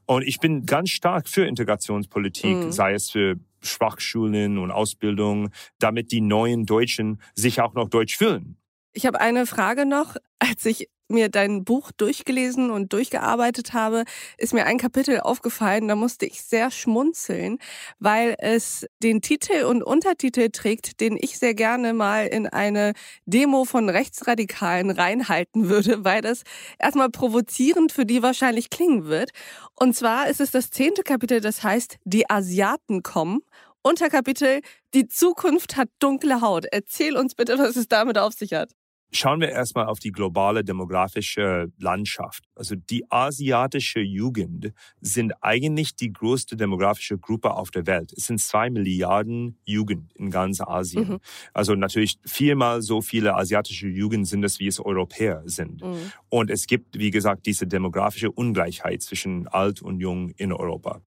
Und 0.07 0.23
ich 0.26 0.41
bin 0.41 0.67
ganz 0.67 0.91
stark 0.91 1.29
für 1.29 1.47
Integrationspolitik, 1.47 2.57
mhm. 2.57 2.73
sei 2.73 2.95
es 2.95 3.11
für 3.11 3.37
Sprachschulen 3.61 4.59
und 4.59 4.71
Ausbildung, 4.71 5.50
damit 5.79 6.12
die 6.12 6.21
neuen 6.21 6.67
Deutschen 6.67 7.21
sich 7.35 7.61
auch 7.61 7.75
noch 7.75 7.88
deutsch 7.88 8.17
fühlen. 8.17 8.57
Ich 8.94 9.06
habe 9.06 9.20
eine 9.20 9.46
Frage 9.46 9.87
noch. 9.87 10.16
Als 10.38 10.66
ich 10.66 10.88
mir 11.08 11.28
dein 11.28 11.64
Buch 11.64 11.92
durchgelesen 11.92 12.70
und 12.70 12.92
durchgearbeitet 12.92 13.75
habe, 13.75 14.04
ist 14.38 14.54
mir 14.54 14.64
ein 14.66 14.78
Kapitel 14.78 15.20
aufgefallen, 15.20 15.87
da 15.87 15.94
musste 15.94 16.26
ich 16.26 16.42
sehr 16.42 16.70
schmunzeln, 16.70 17.58
weil 17.99 18.34
es 18.38 18.87
den 19.02 19.20
Titel 19.20 19.64
und 19.64 19.82
Untertitel 19.82 20.49
trägt, 20.50 21.00
den 21.00 21.16
ich 21.20 21.38
sehr 21.38 21.54
gerne 21.54 21.92
mal 21.92 22.26
in 22.26 22.46
eine 22.46 22.94
Demo 23.26 23.64
von 23.64 23.88
Rechtsradikalen 23.88 24.90
reinhalten 24.90 25.68
würde, 25.68 26.04
weil 26.04 26.22
das 26.22 26.42
erstmal 26.78 27.11
provozierend 27.11 27.92
für 27.92 28.06
die 28.06 28.22
wahrscheinlich 28.22 28.70
klingen 28.70 29.04
wird. 29.04 29.30
Und 29.78 29.94
zwar 29.94 30.28
ist 30.28 30.40
es 30.40 30.50
das 30.50 30.70
zehnte 30.70 31.02
Kapitel, 31.02 31.40
das 31.40 31.62
heißt, 31.62 31.99
die 32.04 32.28
Asiaten 32.30 33.02
kommen. 33.02 33.40
Unterkapitel, 33.82 34.61
die 34.94 35.08
Zukunft 35.08 35.76
hat 35.76 35.88
dunkle 35.99 36.40
Haut. 36.40 36.66
Erzähl 36.70 37.16
uns 37.16 37.34
bitte, 37.34 37.58
was 37.58 37.76
es 37.76 37.88
damit 37.88 38.16
auf 38.16 38.32
sich 38.32 38.54
hat. 38.54 38.70
Schauen 39.14 39.40
wir 39.40 39.50
erstmal 39.50 39.87
auf 39.87 39.99
die 39.99 40.11
globale 40.11 40.64
demografische 40.64 41.66
Landschaft. 41.78 42.45
Also 42.54 42.75
die 42.75 43.11
asiatische 43.11 44.00
Jugend 44.00 44.73
sind 45.00 45.32
eigentlich 45.40 45.97
die 45.97 46.12
größte 46.12 46.56
demografische 46.56 47.18
Gruppe 47.18 47.54
auf 47.54 47.71
der 47.71 47.87
Welt. 47.87 48.12
Es 48.16 48.26
sind 48.26 48.40
zwei 48.40 48.71
Milliarden 48.71 49.59
Jugend 49.64 50.12
in 50.14 50.30
ganz 50.30 50.61
Asien. 50.61 51.09
Mhm. 51.09 51.18
Also 51.54 51.75
natürlich 51.75 52.18
viermal 52.25 52.82
so 52.82 53.00
viele 53.00 53.35
asiatische 53.35 53.88
Jugend 53.88 54.28
sind 54.28 54.44
es, 54.44 54.61
wie 54.61 54.66
es 54.66 54.80
Europäer 54.80 55.42
sind. 55.47 55.82
Mhm. 55.82 56.12
Und 56.28 56.50
es 56.50 56.66
gibt, 56.66 56.99
wie 56.99 57.11
gesagt, 57.11 57.47
diese 57.47 57.66
demografische 57.66 58.30
Ungleichheit 58.30 59.02
zwischen 59.02 59.49
alt 59.49 59.80
und 59.82 60.00
jung 60.00 60.30
in 60.37 60.52
Europa. 60.52 61.00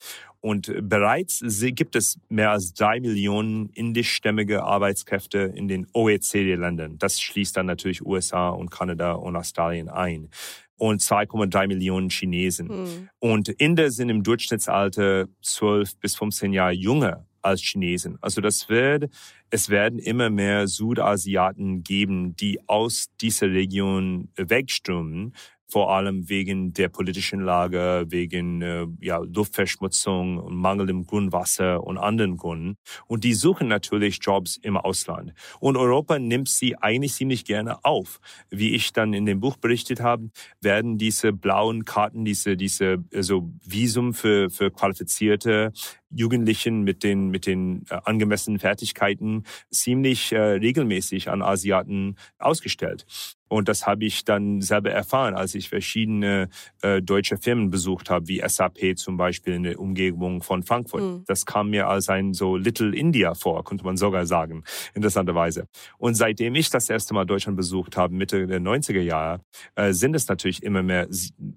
Und 0.45 0.71
bereits 0.81 1.43
gibt 1.59 1.95
es 1.95 2.19
mehr 2.29 2.51
als 2.51 2.75
drei 2.75 2.99
Millionen 2.99 3.69
indischstämmige 3.69 4.63
Arbeitskräfte 4.63 5.39
in 5.39 5.67
den 5.67 5.87
OECD-Ländern. 5.91 6.99
Das 6.99 7.19
schließt 7.19 7.57
dann 7.57 7.65
natürlich 7.65 8.05
USA 8.05 8.49
und 8.49 8.69
Kanada 8.69 9.13
und 9.13 9.35
Australien 9.35 9.89
ein 9.89 10.29
und 10.77 11.01
2,3 11.01 11.67
Millionen 11.67 12.09
Chinesen. 12.09 12.67
Mhm. 12.67 13.09
Und 13.19 13.49
Inder 13.49 13.91
sind 13.91 14.09
im 14.09 14.23
Durchschnittsalter 14.23 15.27
12 15.41 15.97
bis 15.97 16.15
15 16.15 16.53
Jahre 16.53 16.73
jünger 16.73 17.25
als 17.41 17.61
Chinesen. 17.61 18.17
Also 18.21 18.41
das 18.41 18.67
wird, 18.69 19.09
es 19.49 19.69
werden 19.69 19.99
immer 19.99 20.29
mehr 20.29 20.67
Südasiaten 20.67 21.83
geben, 21.83 22.35
die 22.35 22.59
aus 22.67 23.11
dieser 23.21 23.51
Region 23.51 24.29
wegströmen, 24.35 25.33
vor 25.67 25.91
allem 25.91 26.29
wegen 26.29 26.73
der 26.73 26.89
politischen 26.89 27.41
Lage, 27.41 28.05
wegen 28.07 28.61
äh, 28.61 28.87
ja, 29.01 29.17
Luftverschmutzung 29.17 30.37
und 30.37 30.55
mangelndem 30.55 31.05
Grundwasser 31.05 31.83
und 31.83 31.97
anderen 31.97 32.37
Gründen. 32.37 32.77
Und 33.07 33.23
die 33.23 33.33
suchen 33.33 33.67
natürlich 33.67 34.19
Jobs 34.21 34.57
im 34.57 34.77
Ausland. 34.77 35.33
Und 35.59 35.77
Europa 35.77 36.19
nimmt 36.19 36.49
sie 36.49 36.77
eigentlich 36.77 37.13
ziemlich 37.13 37.45
gerne 37.45 37.83
auf. 37.83 38.19
Wie 38.49 38.75
ich 38.75 38.93
dann 38.93 39.13
in 39.13 39.25
dem 39.25 39.39
Buch 39.39 39.57
berichtet 39.57 39.99
habe, 40.01 40.29
werden 40.61 40.97
diese 40.97 41.33
blauen 41.33 41.85
Karten, 41.85 42.25
diese, 42.25 42.57
diese 42.57 43.03
also 43.13 43.51
Visum 43.65 44.13
für, 44.13 44.49
für 44.49 44.71
qualifizierte 44.71 45.71
Jugendlichen 46.09 46.83
mit 46.83 47.03
den, 47.03 47.29
mit 47.29 47.45
den 47.45 47.85
äh, 47.89 47.99
angemessenen 48.05 48.59
Fertigkeiten 48.59 49.43
ziemlich 49.69 50.31
äh, 50.31 50.39
regelmäßig 50.39 51.29
an 51.29 51.41
Asiaten 51.41 52.15
ausgestellt. 52.37 53.05
Und 53.47 53.69
das 53.69 53.85
habe 53.85 54.05
ich 54.05 54.25
dann 54.25 54.61
selber 54.61 54.91
erfahren, 54.91 55.35
als 55.35 55.55
ich 55.55 55.69
verschiedene 55.69 56.49
äh, 56.81 57.01
deutsche 57.01 57.37
Firmen 57.37 57.69
besucht 57.69 58.09
habe, 58.09 58.27
wie 58.27 58.41
SAP 58.45 58.97
zum 58.97 59.17
Beispiel 59.17 59.53
in 59.53 59.63
der 59.63 59.79
Umgebung 59.79 60.41
von 60.41 60.63
Frankfurt. 60.63 61.01
Mhm. 61.01 61.23
Das 61.27 61.45
kam 61.45 61.69
mir 61.69 61.87
als 61.87 62.09
ein 62.09 62.33
so 62.33 62.55
Little 62.55 62.95
India 62.95 63.33
vor, 63.35 63.63
könnte 63.63 63.85
man 63.85 63.97
sogar 63.97 64.25
sagen, 64.25 64.63
interessanterweise. 64.93 65.67
Und 65.97 66.15
seitdem 66.15 66.55
ich 66.55 66.69
das 66.69 66.89
erste 66.89 67.13
Mal 67.13 67.25
Deutschland 67.25 67.57
besucht 67.57 67.97
habe, 67.97 68.13
Mitte 68.13 68.47
der 68.47 68.59
90er 68.59 69.01
Jahre, 69.01 69.41
äh, 69.75 69.93
sind 69.93 70.15
es 70.15 70.27
natürlich 70.27 70.63
immer 70.63 70.83
mehr, 70.83 71.07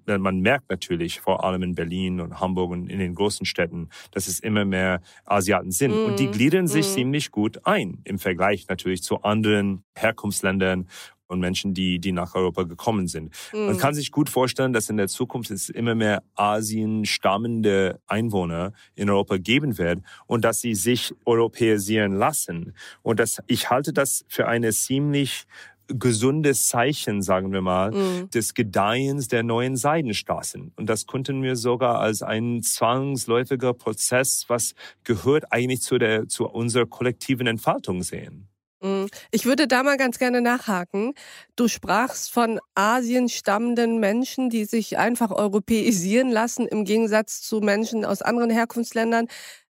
man 0.05 0.39
merkt 0.41 0.69
natürlich, 0.69 1.19
vor 1.19 1.43
allem 1.43 1.63
in 1.63 1.75
Berlin 1.75 2.19
und 2.19 2.39
Hamburg 2.39 2.71
und 2.71 2.89
in 2.89 2.99
den 2.99 3.15
großen 3.15 3.45
Städten, 3.45 3.89
dass 4.11 4.27
es 4.27 4.39
immer 4.39 4.65
mehr 4.65 5.01
Asiaten 5.25 5.71
sind. 5.71 5.91
Mhm. 5.91 6.05
Und 6.05 6.19
die 6.19 6.27
mhm. 6.27 6.31
gliedern 6.31 6.67
sich 6.67 6.87
mhm. 6.89 6.93
ziemlich 6.93 7.31
gut 7.31 7.65
ein 7.65 8.01
im 8.03 8.19
Vergleich 8.19 8.67
natürlich 8.67 9.01
zu 9.01 9.23
anderen 9.23 9.83
Herkunftsländern 9.95 10.87
und 11.29 11.39
Menschen, 11.39 11.73
die, 11.73 11.99
die 11.99 12.11
nach 12.11 12.35
Europa 12.35 12.63
gekommen 12.63 13.07
sind. 13.07 13.33
Mhm. 13.53 13.67
Man 13.67 13.77
kann 13.77 13.93
sich 13.93 14.11
gut 14.11 14.29
vorstellen, 14.29 14.73
dass 14.73 14.89
in 14.89 14.97
der 14.97 15.07
Zukunft 15.07 15.51
es 15.51 15.69
immer 15.69 15.95
mehr 15.95 16.23
Asien 16.35 17.05
stammende 17.05 17.99
Einwohner 18.07 18.73
in 18.95 19.09
Europa 19.09 19.37
geben 19.37 19.77
wird 19.77 20.01
und 20.25 20.43
dass 20.43 20.59
sie 20.59 20.75
sich 20.75 21.13
europäisieren 21.25 22.13
lassen. 22.13 22.73
Und 23.01 23.19
das, 23.19 23.41
ich 23.47 23.69
halte 23.69 23.93
das 23.93 24.25
für 24.27 24.47
eine 24.47 24.71
ziemlich 24.71 25.45
gesundes 25.87 26.67
Zeichen, 26.67 27.21
sagen 27.21 27.51
wir 27.51 27.61
mal, 27.61 27.91
mhm. 27.91 28.29
des 28.29 28.53
Gedeihens 28.53 29.27
der 29.27 29.43
neuen 29.43 29.75
Seidenstraßen. 29.75 30.71
Und 30.75 30.87
das 30.87 31.05
konnten 31.05 31.41
wir 31.41 31.55
sogar 31.55 31.99
als 31.99 32.21
ein 32.21 32.61
zwangsläufiger 32.61 33.73
Prozess, 33.73 34.45
was 34.47 34.75
gehört 35.03 35.51
eigentlich 35.51 35.81
zu 35.81 35.97
der, 35.97 36.27
zu 36.27 36.47
unserer 36.47 36.85
kollektiven 36.85 37.47
Entfaltung 37.47 38.03
sehen. 38.03 38.48
Mhm. 38.81 39.07
Ich 39.31 39.45
würde 39.45 39.67
da 39.67 39.83
mal 39.83 39.97
ganz 39.97 40.19
gerne 40.19 40.41
nachhaken. 40.41 41.13
Du 41.55 41.67
sprachst 41.67 42.31
von 42.31 42.59
Asien 42.75 43.29
stammenden 43.29 43.99
Menschen, 43.99 44.49
die 44.49 44.65
sich 44.65 44.97
einfach 44.97 45.31
europäisieren 45.31 46.31
lassen, 46.31 46.67
im 46.67 46.85
Gegensatz 46.85 47.41
zu 47.41 47.59
Menschen 47.59 48.05
aus 48.05 48.21
anderen 48.21 48.49
Herkunftsländern. 48.49 49.27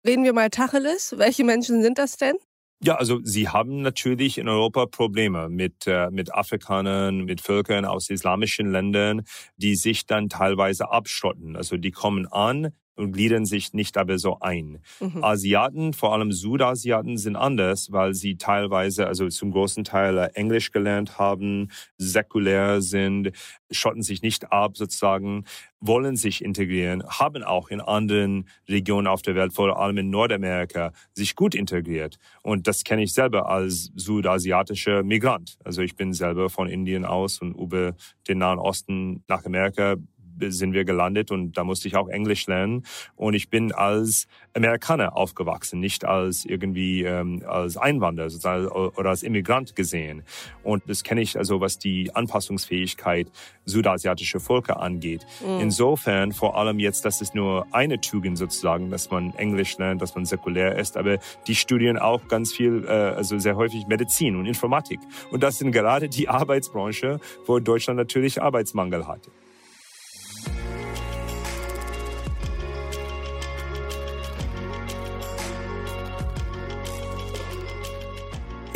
Reden 0.06 0.24
wir 0.24 0.34
mal 0.34 0.50
Tacheles. 0.50 1.16
Welche 1.18 1.44
Menschen 1.44 1.82
sind 1.82 1.98
das 1.98 2.18
denn? 2.18 2.36
Ja, 2.84 2.96
also 2.96 3.20
sie 3.24 3.50
haben 3.50 3.82
natürlich 3.82 4.38
in 4.38 4.48
Europa 4.48 4.86
Probleme 4.86 5.50
mit, 5.50 5.88
äh, 5.88 6.12
mit 6.12 6.36
Afrikanern, 6.36 7.26
mit 7.26 7.42
Völkern 7.42 7.86
aus 7.86 8.10
islamischen 8.12 8.72
Ländern, 8.72 9.24
die 9.56 9.76
sich 9.76 10.06
dann 10.06 10.30
teilweise 10.30 10.92
abschotten. 10.92 11.56
Also 11.56 11.78
die 11.78 11.90
kommen 11.90 12.28
an, 12.28 12.74
und 12.98 13.12
gliedern 13.12 13.46
sich 13.46 13.74
nicht 13.74 13.98
aber 13.98 14.18
so 14.18 14.40
ein. 14.40 14.80
Mhm. 15.00 15.24
Asiaten, 15.24 15.94
vor 15.94 16.14
allem 16.14 16.32
Südasiaten, 16.32 17.18
sind 17.18 17.36
anders, 17.36 17.92
weil 17.92 18.14
sie 18.14 18.38
teilweise, 18.38 19.08
also 19.08 19.28
zum 19.30 19.52
großen 19.52 19.84
Teil 19.84 20.18
äh, 20.18 20.30
Englisch 20.34 20.72
gelernt 20.72 21.18
haben, 21.18 21.70
säkulär 21.98 22.82
sind, 22.82 23.32
schotten 23.72 24.02
sich 24.02 24.22
nicht 24.22 24.52
ab 24.52 24.78
sozusagen, 24.78 25.46
wollen 25.80 26.16
sich 26.16 26.44
integrieren, 26.44 27.04
haben 27.08 27.44
auch 27.44 27.70
in 27.70 27.82
anderen 27.82 28.48
Regionen 28.68 29.08
auf 29.08 29.22
der 29.22 29.36
Welt, 29.36 29.54
vor 29.54 29.80
allem 29.80 29.98
in 29.98 30.10
Nordamerika, 30.10 30.92
sich 31.14 31.36
gut 31.36 31.54
integriert. 31.54 32.18
Und 32.42 32.68
das 32.68 32.84
kenne 32.84 33.04
ich 33.04 33.14
selber 33.14 33.50
als 33.50 33.92
südasiatischer 33.96 35.04
Migrant. 35.04 35.58
Also 35.64 35.82
ich 35.82 35.96
bin 35.96 36.14
selber 36.14 36.50
von 36.50 36.68
Indien 36.68 37.06
aus 37.06 37.40
und 37.42 37.56
über 37.56 37.96
den 38.28 38.40
Nahen 38.40 38.60
Osten 38.60 39.24
nach 39.28 39.46
Amerika 39.46 39.96
sind 40.40 40.74
wir 40.74 40.86
gelandet 40.86 41.32
und 41.32 41.58
da 41.58 41.64
musste 41.64 41.88
ich 41.88 41.96
auch 41.96 42.08
Englisch 42.08 42.48
lernen. 42.48 42.84
Und 43.16 43.34
ich 43.34 43.50
bin 43.50 43.72
als 43.72 44.28
Amerikaner 44.54 45.16
aufgewachsen, 45.16 45.80
nicht 45.80 46.06
als 46.06 46.46
irgendwie 46.46 47.04
ähm, 47.04 47.44
als 47.46 47.78
Einwanderer 47.78 48.30
sozusagen, 48.30 48.68
oder 48.68 49.10
als 49.10 49.24
Immigrant 49.24 49.76
gesehen. 49.76 50.24
Und 50.64 50.84
das 50.88 51.04
kenne 51.04 51.22
ich 51.22 51.38
also, 51.38 51.62
was 51.62 51.80
die 51.80 52.14
Anpassungsfähigkeit 52.16 53.32
südasiatischer 53.66 54.40
Völker 54.40 54.82
angeht. 54.82 55.26
Mhm. 55.46 55.60
Insofern 55.60 56.32
vor 56.32 56.58
allem 56.58 56.80
jetzt, 56.80 57.06
das 57.06 57.22
ist 57.22 57.36
nur 57.36 57.68
eine 57.72 58.02
Tugend 58.02 58.38
sozusagen, 58.38 58.90
dass 58.90 59.12
man 59.12 59.34
Englisch 59.36 59.78
lernt, 59.78 60.02
dass 60.02 60.16
man 60.16 60.26
säkulär 60.26 60.78
ist, 60.78 60.98
aber 60.98 61.20
die 61.48 61.56
studieren 61.56 61.98
auch 61.98 62.28
ganz 62.28 62.54
viel, 62.54 62.86
äh, 62.86 62.92
also 62.92 63.38
sehr 63.40 63.56
häufig 63.56 63.88
Medizin 63.88 64.36
und 64.36 64.46
Informatik. 64.46 65.00
Und 65.32 65.44
das 65.44 65.58
sind 65.58 65.72
gerade 65.72 66.10
die 66.10 66.30
Arbeitsbranche, 66.38 67.20
wo 67.46 67.60
Deutschland 67.60 67.98
natürlich 67.98 68.42
Arbeitsmangel 68.42 69.08
hat. 69.08 69.22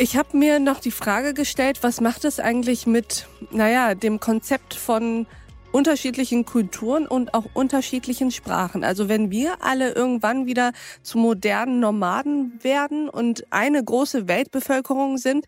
Ich 0.02 0.16
habe 0.16 0.36
mir 0.36 0.58
noch 0.58 0.80
die 0.80 0.90
Frage 0.90 1.32
gestellt, 1.32 1.84
was 1.84 2.00
macht 2.00 2.24
es 2.24 2.40
eigentlich 2.40 2.88
mit, 2.88 3.28
naja, 3.52 3.94
dem 3.94 4.18
Konzept 4.18 4.74
von 4.74 5.28
unterschiedlichen 5.70 6.44
Kulturen 6.44 7.06
und 7.06 7.34
auch 7.34 7.44
unterschiedlichen 7.54 8.32
Sprachen. 8.32 8.82
Also 8.82 9.08
wenn 9.08 9.30
wir 9.30 9.62
alle 9.62 9.92
irgendwann 9.92 10.44
wieder 10.44 10.72
zu 11.04 11.18
modernen 11.18 11.78
Nomaden 11.78 12.58
werden 12.64 13.08
und 13.08 13.44
eine 13.52 13.84
große 13.84 14.26
Weltbevölkerung 14.26 15.18
sind, 15.18 15.44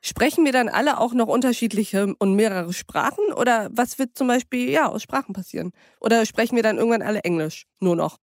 sprechen 0.00 0.44
wir 0.44 0.50
dann 0.50 0.68
alle 0.68 0.98
auch 0.98 1.14
noch 1.14 1.28
unterschiedliche 1.28 2.16
und 2.18 2.34
mehrere 2.34 2.72
Sprachen? 2.72 3.32
Oder 3.32 3.68
was 3.70 4.00
wird 4.00 4.18
zum 4.18 4.26
Beispiel 4.26 4.70
ja 4.70 4.88
aus 4.88 5.04
Sprachen 5.04 5.34
passieren? 5.34 5.70
Oder 6.00 6.26
sprechen 6.26 6.56
wir 6.56 6.64
dann 6.64 6.78
irgendwann 6.78 7.02
alle 7.02 7.20
Englisch 7.20 7.66
nur 7.78 7.94
noch? 7.94 8.18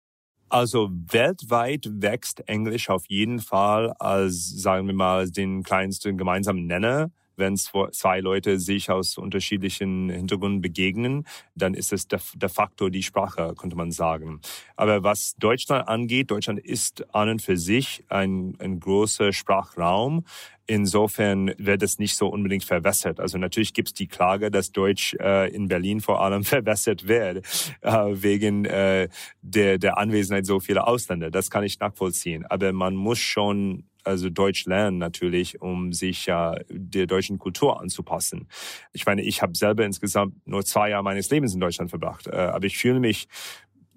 Also 0.49 0.89
weltweit 0.91 1.89
wächst 1.91 2.47
Englisch 2.47 2.89
auf 2.89 3.05
jeden 3.07 3.39
Fall 3.39 3.91
als, 3.99 4.49
sagen 4.61 4.87
wir 4.87 4.93
mal, 4.93 5.29
den 5.29 5.63
kleinsten 5.63 6.17
gemeinsamen 6.17 6.65
Nenner 6.67 7.11
wenn 7.37 7.55
zwei 7.55 8.19
Leute 8.19 8.59
sich 8.59 8.89
aus 8.89 9.17
unterschiedlichen 9.17 10.09
Hintergründen 10.09 10.61
begegnen, 10.61 11.25
dann 11.55 11.73
ist 11.73 11.93
es 11.93 12.07
de, 12.07 12.19
facto 12.49 12.89
die 12.89 13.03
Sprache, 13.03 13.53
könnte 13.57 13.75
man 13.75 13.91
sagen. 13.91 14.41
Aber 14.75 15.03
was 15.03 15.35
Deutschland 15.37 15.87
angeht, 15.87 16.31
Deutschland 16.31 16.59
ist 16.59 17.13
an 17.13 17.29
und 17.29 17.41
für 17.41 17.57
sich 17.57 18.03
ein, 18.09 18.55
ein 18.59 18.79
großer 18.79 19.31
Sprachraum. 19.33 20.25
Insofern 20.69 21.53
wird 21.57 21.81
es 21.81 21.97
nicht 21.97 22.17
so 22.17 22.27
unbedingt 22.27 22.65
verwässert. 22.65 23.21
Also 23.21 23.37
natürlich 23.37 23.73
gibt 23.73 23.87
es 23.87 23.93
die 23.93 24.07
Klage, 24.07 24.51
dass 24.51 24.73
Deutsch 24.73 25.15
äh, 25.17 25.49
in 25.53 25.69
Berlin 25.69 26.01
vor 26.01 26.21
allem 26.21 26.43
verwässert 26.43 27.07
wird, 27.07 27.45
äh, 27.81 27.91
wegen 27.91 28.65
äh, 28.65 29.07
der, 29.41 29.77
der 29.77 29.97
Anwesenheit 29.97 30.45
so 30.45 30.59
vieler 30.59 30.87
Ausländer. 30.87 31.31
Das 31.31 31.49
kann 31.49 31.63
ich 31.63 31.79
nachvollziehen. 31.79 32.45
Aber 32.45 32.73
man 32.73 32.95
muss 32.95 33.19
schon 33.19 33.85
also 34.07 34.29
Deutsch 34.29 34.65
lernen 34.65 34.97
natürlich, 34.97 35.61
um 35.61 35.93
sich 35.93 36.25
ja 36.25 36.55
der 36.69 37.05
deutschen 37.05 37.37
Kultur 37.37 37.79
anzupassen. 37.81 38.47
Ich 38.93 39.05
meine, 39.05 39.21
ich 39.21 39.41
habe 39.41 39.55
selber 39.55 39.85
insgesamt 39.85 40.35
nur 40.47 40.63
zwei 40.65 40.89
Jahre 40.89 41.03
meines 41.03 41.29
Lebens 41.29 41.53
in 41.53 41.59
Deutschland 41.59 41.89
verbracht, 41.89 42.27
äh, 42.27 42.35
aber 42.35 42.65
ich 42.65 42.77
fühle 42.77 42.99
mich 42.99 43.27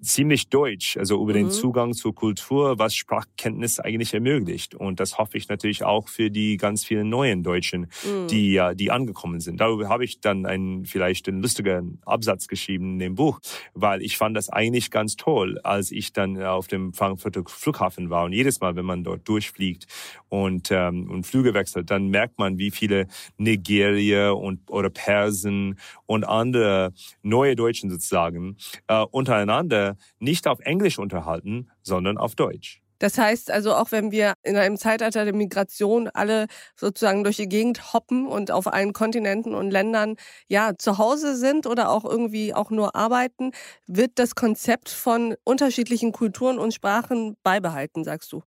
ziemlich 0.01 0.49
deutsch, 0.49 0.97
also 0.97 1.21
über 1.21 1.33
mhm. 1.33 1.37
den 1.37 1.51
Zugang 1.51 1.93
zur 1.93 2.15
Kultur, 2.15 2.79
was 2.79 2.95
Sprachkenntnis 2.95 3.79
eigentlich 3.79 4.13
ermöglicht. 4.13 4.75
Und 4.75 4.99
das 4.99 5.17
hoffe 5.17 5.37
ich 5.37 5.47
natürlich 5.47 5.83
auch 5.83 6.07
für 6.07 6.31
die 6.31 6.57
ganz 6.57 6.83
vielen 6.83 7.09
neuen 7.09 7.43
Deutschen, 7.43 7.87
mhm. 8.03 8.27
die 8.27 8.53
ja, 8.53 8.73
die 8.73 8.91
angekommen 8.91 9.39
sind. 9.39 9.61
Darüber 9.61 9.89
habe 9.89 10.03
ich 10.03 10.19
dann 10.19 10.45
einen 10.45 10.85
vielleicht 10.85 11.27
einen 11.27 11.41
lustigen 11.41 11.99
Absatz 12.05 12.47
geschrieben 12.47 12.93
in 12.93 12.99
dem 12.99 13.15
Buch, 13.15 13.39
weil 13.73 14.01
ich 14.01 14.17
fand 14.17 14.35
das 14.35 14.49
eigentlich 14.49 14.91
ganz 14.91 15.15
toll, 15.15 15.59
als 15.63 15.91
ich 15.91 16.13
dann 16.13 16.41
auf 16.41 16.67
dem 16.67 16.93
Frankfurter 16.93 17.43
Flughafen 17.45 18.09
war 18.09 18.25
und 18.25 18.33
jedes 18.33 18.59
Mal, 18.59 18.75
wenn 18.75 18.85
man 18.85 19.03
dort 19.03 19.27
durchfliegt 19.27 19.85
und 20.29 20.69
ähm, 20.71 21.09
und 21.11 21.25
Flüge 21.25 21.53
wechselt, 21.53 21.91
dann 21.91 22.07
merkt 22.07 22.39
man, 22.39 22.57
wie 22.57 22.71
viele 22.71 23.07
Nigerier 23.37 24.35
und 24.35 24.69
oder 24.69 24.89
Persen 24.89 25.77
und 26.05 26.23
andere 26.23 26.93
neue 27.21 27.55
Deutschen 27.55 27.89
sozusagen 27.89 28.57
äh, 28.87 29.03
untereinander 29.11 29.90
nicht 30.19 30.47
auf 30.47 30.59
Englisch 30.59 30.99
unterhalten, 30.99 31.69
sondern 31.81 32.17
auf 32.17 32.35
Deutsch. 32.35 32.81
Das 33.01 33.17
heißt 33.17 33.49
also, 33.49 33.73
auch 33.73 33.91
wenn 33.91 34.11
wir 34.11 34.33
in 34.43 34.55
einem 34.55 34.77
Zeitalter 34.77 35.25
der 35.25 35.33
Migration 35.33 36.07
alle 36.13 36.45
sozusagen 36.75 37.23
durch 37.23 37.37
die 37.37 37.49
Gegend 37.49 37.93
hoppen 37.93 38.27
und 38.27 38.51
auf 38.51 38.67
allen 38.71 38.93
Kontinenten 38.93 39.55
und 39.55 39.71
Ländern 39.71 40.17
ja 40.47 40.73
zu 40.77 40.99
Hause 40.99 41.35
sind 41.35 41.65
oder 41.65 41.89
auch 41.89 42.05
irgendwie 42.05 42.53
auch 42.53 42.69
nur 42.69 42.95
arbeiten, 42.95 43.53
wird 43.87 44.19
das 44.19 44.35
Konzept 44.35 44.89
von 44.89 45.33
unterschiedlichen 45.43 46.11
Kulturen 46.11 46.59
und 46.59 46.75
Sprachen 46.75 47.37
beibehalten, 47.41 48.03
sagst 48.03 48.31
du? 48.33 48.43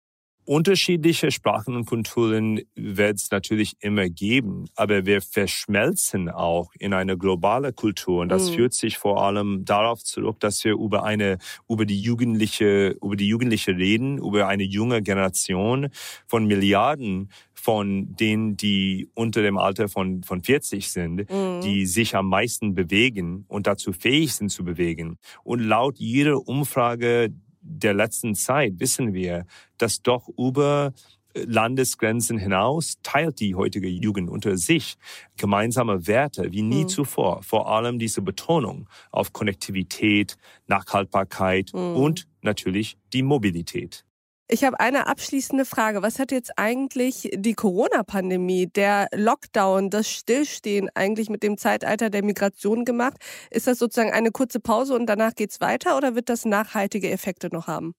Unterschiedliche 0.46 1.32
Sprachen 1.32 1.76
und 1.76 1.86
Kulturen 1.86 2.62
wird 2.76 3.18
es 3.18 3.32
natürlich 3.32 3.76
immer 3.80 4.10
geben, 4.10 4.66
aber 4.76 5.06
wir 5.06 5.22
verschmelzen 5.22 6.30
auch 6.30 6.72
in 6.80 6.94
eine 6.94 7.18
globale 7.18 7.72
Kultur 7.72 8.22
und 8.22 8.30
das 8.30 8.50
mhm. 8.50 8.56
führt 8.56 8.74
sich 8.74 8.98
vor 8.98 9.24
allem 9.24 9.64
darauf 9.64 10.04
zurück, 10.04 10.40
dass 10.40 10.64
wir 10.64 10.74
über 10.74 11.04
eine 11.04 11.38
über 11.70 11.86
die 11.86 12.00
Jugendliche 12.00 12.98
über 13.02 13.16
die 13.16 13.28
Jugendliche 13.28 13.78
reden, 13.78 14.18
über 14.18 14.48
eine 14.48 14.64
junge 14.64 15.02
Generation 15.02 15.90
von 16.28 16.46
Milliarden 16.46 17.30
von 17.54 18.14
denen, 18.18 18.58
die 18.58 19.10
unter 19.14 19.42
dem 19.42 19.58
Alter 19.58 19.88
von, 19.88 20.22
von 20.24 20.44
40 20.44 20.92
sind, 20.92 21.30
mhm. 21.32 21.62
die 21.62 21.86
sich 21.86 22.14
am 22.14 22.28
meisten 22.28 22.76
bewegen 22.76 23.46
und 23.48 23.68
dazu 23.68 23.94
fähig 23.94 24.34
sind 24.34 24.50
zu 24.50 24.66
bewegen. 24.66 25.18
Und 25.46 25.62
laut 25.62 25.98
jeder 25.98 26.46
Umfrage, 26.46 27.34
der 27.64 27.94
letzten 27.94 28.36
Zeit 28.36 28.80
wissen 28.80 29.14
wir, 29.14 29.46
dass 29.78 30.02
doch 30.02 30.30
über 30.38 30.94
äh, 31.34 31.44
Landesgrenzen 31.46 32.38
hinaus 32.38 32.98
teilt 33.04 33.40
die 33.40 33.56
heutige 33.56 33.88
Jugend 33.88 34.30
unter 34.30 34.58
sich 34.58 34.96
gemeinsame 35.38 36.08
Werte 36.08 36.52
wie 36.52 36.62
nie 36.62 36.84
mhm. 36.84 36.90
zuvor. 36.90 37.42
Vor 37.44 37.70
allem 37.72 38.00
diese 38.00 38.22
Betonung 38.22 38.88
auf 39.12 39.34
Konnektivität, 39.34 40.38
Nachhaltbarkeit 40.68 41.72
mhm. 41.74 41.96
und 41.96 42.28
natürlich 42.42 42.98
die 43.14 43.24
Mobilität. 43.24 44.06
Ich 44.54 44.64
habe 44.64 44.80
eine 44.80 45.08
abschließende 45.08 45.66
Frage. 45.66 46.04
Was 46.04 46.20
hat 46.20 46.32
jetzt 46.32 46.60
eigentlich 46.60 47.28
die 47.34 47.56
Corona-Pandemie, 47.56 48.68
der 48.68 49.08
Lockdown, 49.12 49.90
das 49.90 50.08
Stillstehen 50.08 50.92
eigentlich 50.94 51.28
mit 51.32 51.42
dem 51.42 51.58
Zeitalter 51.58 52.12
der 52.12 52.24
Migration 52.24 52.86
gemacht? 52.86 53.18
Ist 53.50 53.66
das 53.66 53.80
sozusagen 53.80 54.12
eine 54.12 54.30
kurze 54.30 54.60
Pause 54.60 54.94
und 54.94 55.08
danach 55.08 55.34
geht's 55.34 55.60
weiter 55.60 55.98
oder 55.98 56.14
wird 56.14 56.30
das 56.30 56.46
nachhaltige 56.46 57.10
Effekte 57.10 57.50
noch 57.52 57.66
haben? 57.66 57.96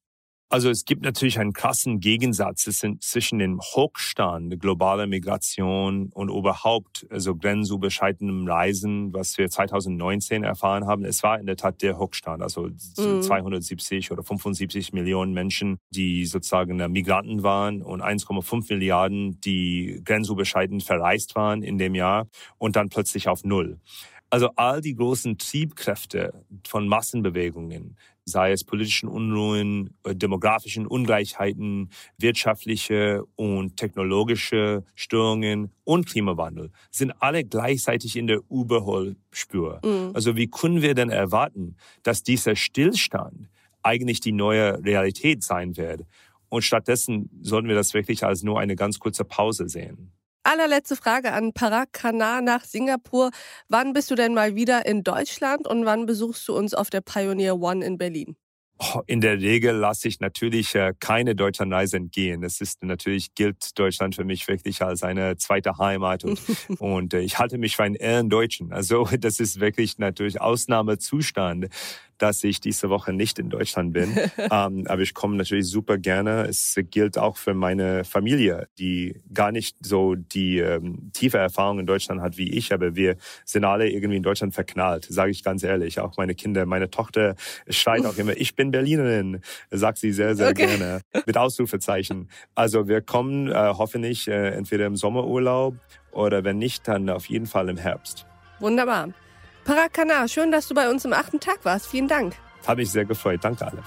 Also 0.51 0.71
es 0.71 0.85
gibt 0.85 1.03
natürlich 1.03 1.39
einen 1.41 1.53
krassen 1.53 2.01
Gegensatz 2.01 2.69
zwischen 3.01 3.39
dem 3.39 3.61
Hochstand 3.61 4.61
globaler 4.61 5.07
Migration 5.07 6.11
und 6.13 6.29
überhaupt 6.29 7.07
also 7.11 7.35
grenzüberschreitendem 7.35 8.47
Reisen, 8.47 9.13
was 9.13 9.37
wir 9.39 9.51
2019 9.51 10.45
erfahren 10.45 10.87
haben. 10.87 11.05
Es 11.05 11.23
war 11.23 11.41
in 11.41 11.47
der 11.47 11.57
Tat 11.57 11.83
der 11.83 11.99
Hochstand, 11.99 12.43
also 12.43 12.69
mhm. 12.99 13.23
270 13.23 14.13
oder 14.13 14.23
75 14.23 14.93
Millionen 14.93 15.33
Menschen, 15.33 15.79
die 15.91 16.27
sozusagen 16.27 16.77
Migranten 16.93 17.43
waren 17.43 17.83
und 17.83 18.03
1,5 18.03 18.73
Milliarden, 18.73 19.41
die 19.41 20.03
grenzüberschreitend 20.05 20.85
verreist 20.85 21.35
waren 21.35 21.63
in 21.63 21.79
dem 21.79 21.95
Jahr 21.95 22.29
und 22.59 22.77
dann 22.77 22.91
plötzlich 22.91 23.29
auf 23.29 23.45
Null. 23.45 23.79
Also 24.31 24.51
all 24.57 24.81
die 24.81 24.97
großen 24.97 25.39
Triebkräfte 25.39 26.45
von 26.67 26.89
Massenbewegungen, 26.89 27.97
sei 28.25 28.53
es 28.53 28.65
politischen 28.65 29.09
Unruhen, 29.09 29.97
äh, 30.05 30.15
demografischen 30.15 30.87
Ungleichheiten, 30.87 31.91
wirtschaftliche 32.19 33.25
und 33.37 33.77
technologische 33.77 34.85
Störungen 34.95 35.71
und 35.85 36.07
Klimawandel, 36.07 36.71
sind 36.91 37.13
alle 37.21 37.45
gleichzeitig 37.45 38.17
in 38.17 38.27
der 38.27 38.41
Überholspur. 38.51 39.81
Mhm. 39.85 40.11
Also 40.15 40.37
wie 40.37 40.49
können 40.49 40.83
wir 40.83 40.95
denn 40.95 41.11
erwarten, 41.11 41.77
dass 42.03 42.23
dieser 42.23 42.57
Stillstand 42.57 43.49
eigentlich 43.83 44.21
die 44.21 44.33
neue 44.33 44.83
Realität 44.83 45.43
sein 45.43 45.77
wird? 45.77 46.05
Und 46.49 46.63
stattdessen 46.63 47.31
sollten 47.43 47.69
wir 47.69 47.75
das 47.75 47.95
wirklich 47.95 48.25
als 48.25 48.43
nur 48.43 48.61
eine 48.61 48.77
ganz 48.77 48.99
kurze 48.99 49.25
Pause 49.25 49.69
sehen 49.69 50.13
allerletzte 50.45 50.97
Frage 50.97 51.33
an 51.33 51.53
Parag 51.53 51.93
Khanna 51.93 52.41
nach 52.41 52.65
Singapur. 52.65 53.31
Wann 53.69 53.93
bist 53.93 54.11
du 54.11 54.15
denn 54.15 54.35
mal 54.35 54.55
wieder 54.55 54.87
in 54.87 55.03
Deutschland 55.03 55.67
und 55.67 55.85
wann 55.85 56.07
besuchst 56.07 56.47
du 56.49 56.57
uns 56.57 56.75
auf 56.75 56.91
der 56.91 57.01
Pioneer 57.01 57.61
One 57.61 57.85
in 57.85 57.99
Berlin? 57.99 58.37
Oh, 58.79 59.03
in 59.07 59.21
der 59.21 59.41
Regel 59.41 59.77
lasse 59.77 60.09
ich 60.09 60.19
natürlich 60.19 60.75
äh, 60.75 60.95
keine 60.99 61.37
Deutschlandreise 61.37 61.97
entgehen. 61.97 62.43
Es 62.43 62.61
ist 62.61 62.83
natürlich 62.83 63.33
gilt 63.37 63.79
Deutschland 63.79 64.17
für 64.17 64.25
mich 64.25 64.49
wirklich 64.49 64.83
als 64.83 65.05
eine 65.05 65.37
zweite 65.37 65.79
Heimat 65.79 66.25
und, 66.25 66.41
und 66.81 67.15
äh, 67.15 67.21
ich 67.21 67.39
halte 67.39 67.57
mich 67.57 67.77
für 67.77 67.85
einen 67.85 67.95
Ehrendeutschen. 67.95 68.73
Also 68.73 69.09
das 69.19 69.39
ist 69.39 69.61
wirklich 69.61 69.99
natürlich 69.99 70.41
Ausnahmezustand 70.41 71.69
dass 72.19 72.45
ich 72.45 72.61
diese 72.61 72.91
Woche 72.91 73.13
nicht 73.13 73.39
in 73.39 73.51
Deutschland 73.51 73.93
bin. 73.93 74.17
ähm, 74.39 74.85
aber 74.87 75.03
ich 75.03 75.15
komme 75.15 75.37
natürlich 75.37 75.67
super 75.67 75.99
gerne. 75.99 76.47
Es 76.49 76.77
gilt 76.91 77.19
auch 77.19 77.37
für 77.37 77.55
meine 77.55 78.05
Familie, 78.05 78.69
die 78.79 79.21
gar 79.33 79.53
nicht 79.53 79.77
so 79.81 80.15
die 80.15 80.59
ähm, 80.59 81.11
tiefe 81.13 81.39
Erfahrung 81.39 81.79
in 81.79 81.87
Deutschland 81.87 82.21
hat 82.21 82.37
wie 82.37 82.51
ich. 82.51 82.73
Aber 82.73 82.97
wir 82.97 83.17
sind 83.45 83.65
alle 83.65 83.89
irgendwie 83.89 84.17
in 84.17 84.23
Deutschland 84.23 84.55
verknallt, 84.55 85.07
sage 85.09 85.31
ich 85.31 85.43
ganz 85.45 85.63
ehrlich. 85.63 86.01
Auch 86.01 86.17
meine 86.17 86.35
Kinder, 86.35 86.67
meine 86.67 86.91
Tochter 86.91 87.35
schreit 87.69 88.07
auch 88.07 88.17
immer, 88.17 88.37
ich 88.37 88.55
bin 88.55 88.71
Berlinerin, 88.71 89.41
sagt 89.71 89.99
sie 89.99 90.13
sehr, 90.13 90.37
sehr 90.37 90.51
okay. 90.51 90.67
gerne. 90.67 91.01
Mit 91.27 91.37
Ausrufezeichen. 91.37 92.29
Also 92.55 92.89
wir 92.89 93.01
kommen 93.01 93.49
äh, 93.49 93.55
hoffentlich 93.55 94.29
äh, 94.29 94.51
entweder 94.51 94.87
im 94.87 94.97
Sommerurlaub 94.97 95.77
oder 96.13 96.45
wenn 96.45 96.59
nicht, 96.59 96.87
dann 96.89 97.11
auf 97.11 97.27
jeden 97.27 97.47
Fall 97.47 97.69
im 97.69 97.77
Herbst. 97.77 98.27
Wunderbar. 98.61 99.09
Parakana, 99.65 100.29
schön, 100.29 100.53
dass 100.53 100.69
du 100.69 100.75
bei 100.75 100.91
uns 100.91 101.05
im 101.05 101.13
achten 101.13 101.41
Tag 101.41 101.65
warst. 101.65 101.87
Vielen 101.87 102.09
Dank. 102.09 102.35
Habe 102.67 102.83
ich 102.83 102.91
sehr 102.91 103.05
gefreut. 103.05 103.41
Danke 103.43 103.67
alle. 103.67 103.83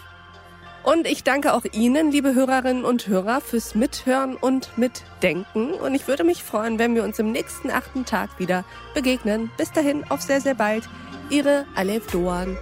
Und 0.83 1.05
ich 1.05 1.23
danke 1.23 1.53
auch 1.53 1.65
Ihnen, 1.73 2.11
liebe 2.11 2.33
Hörerinnen 2.33 2.85
und 2.85 3.07
Hörer, 3.07 3.41
fürs 3.41 3.75
Mithören 3.75 4.37
und 4.37 4.77
Mitdenken. 4.77 5.73
Und 5.73 5.93
ich 5.93 6.07
würde 6.07 6.23
mich 6.23 6.43
freuen, 6.43 6.79
wenn 6.79 6.95
wir 6.95 7.03
uns 7.03 7.19
im 7.19 7.31
nächsten 7.31 7.69
achten 7.69 8.05
Tag 8.05 8.39
wieder 8.39 8.63
begegnen. 8.93 9.51
Bis 9.57 9.71
dahin, 9.73 10.05
auf 10.09 10.21
sehr, 10.21 10.39
sehr 10.39 10.55
bald. 10.55 10.87
Ihre 11.29 11.65
Alef 11.75 12.07
Doan. 12.07 12.57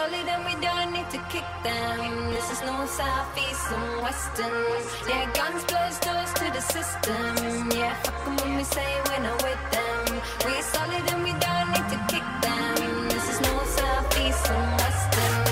Solid 0.00 0.28
and 0.34 0.44
we 0.46 0.54
don't 0.66 0.92
need 0.92 1.08
to 1.10 1.20
kick 1.32 1.48
them. 1.62 2.32
This 2.34 2.50
is 2.54 2.60
north, 2.62 2.90
south, 2.90 3.36
east, 3.46 3.66
and 3.76 4.02
western. 4.02 4.64
Yeah, 5.10 5.30
guns 5.38 5.62
close 5.70 5.98
doors 6.06 6.32
to 6.40 6.46
the 6.56 6.62
system. 6.76 7.70
Yeah, 7.80 7.94
fuck 8.04 8.18
them 8.24 8.36
when 8.36 8.56
we 8.56 8.64
say 8.64 8.88
we're 9.06 9.24
not 9.28 9.42
with 9.48 9.62
them. 9.76 10.06
We're 10.44 10.66
solid 10.74 11.04
and 11.12 11.22
we 11.28 11.32
don't 11.46 11.68
need 11.74 11.88
to 11.94 11.98
kick 12.12 12.26
them. 12.46 13.08
This 13.12 13.26
is 13.32 13.38
north, 13.46 13.70
south, 13.78 14.20
east, 14.24 14.50
and 14.50 15.49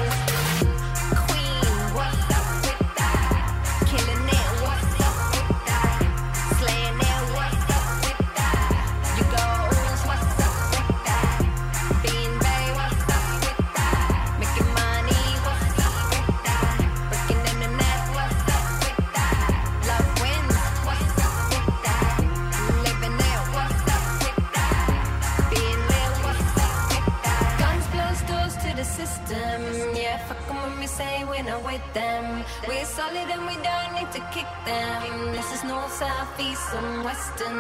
the 28.79 28.85
system. 28.85 29.61
Yeah, 29.97 30.19
fuck 30.29 30.39
them 30.47 30.57
when 30.63 30.79
we 30.79 30.87
say 30.87 31.25
we're 31.25 31.43
not 31.43 31.65
with 31.65 31.83
them. 31.95 32.45
We're 32.69 32.85
solid 32.85 33.29
and 33.35 33.45
we 33.51 33.57
don't 33.69 33.93
need 33.99 34.11
to 34.13 34.23
kick 34.31 34.51
them. 34.65 35.33
This 35.33 35.49
is 35.53 35.65
north, 35.65 35.93
south, 35.93 36.31
east, 36.39 36.69
and 36.79 37.05
western. 37.05 37.59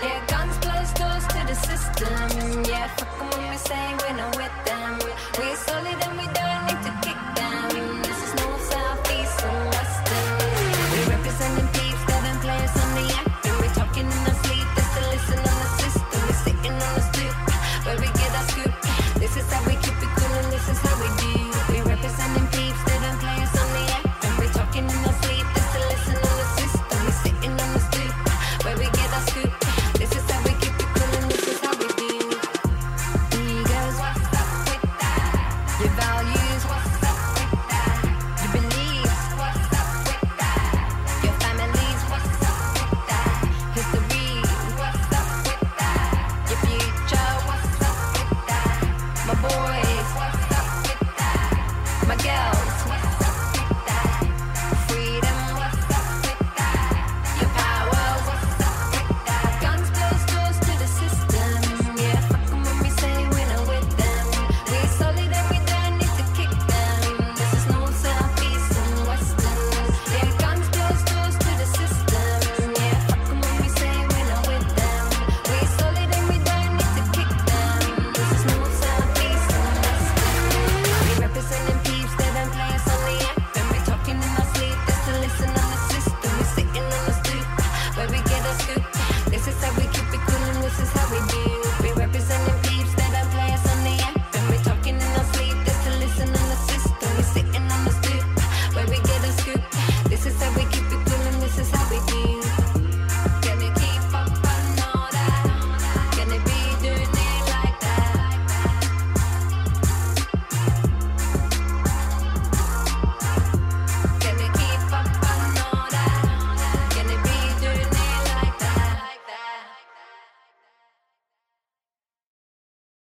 Yeah, 0.00 0.24
guns 0.32 0.56
close 0.64 0.92
doors 1.00 1.26
to 1.34 1.40
the 1.50 1.56
system. 1.70 2.64
Yeah, 2.70 2.86
fuck 2.96 3.12
them 3.18 3.28
when 3.34 3.50
we 3.50 3.56
say 3.56 3.84
we're 4.00 4.16
not 4.22 4.36
with 4.36 4.56
them. 4.64 4.92
We're 5.38 5.56
solid 5.56 5.98
and 6.06 6.14
we 6.20 6.26
don't 6.34 6.39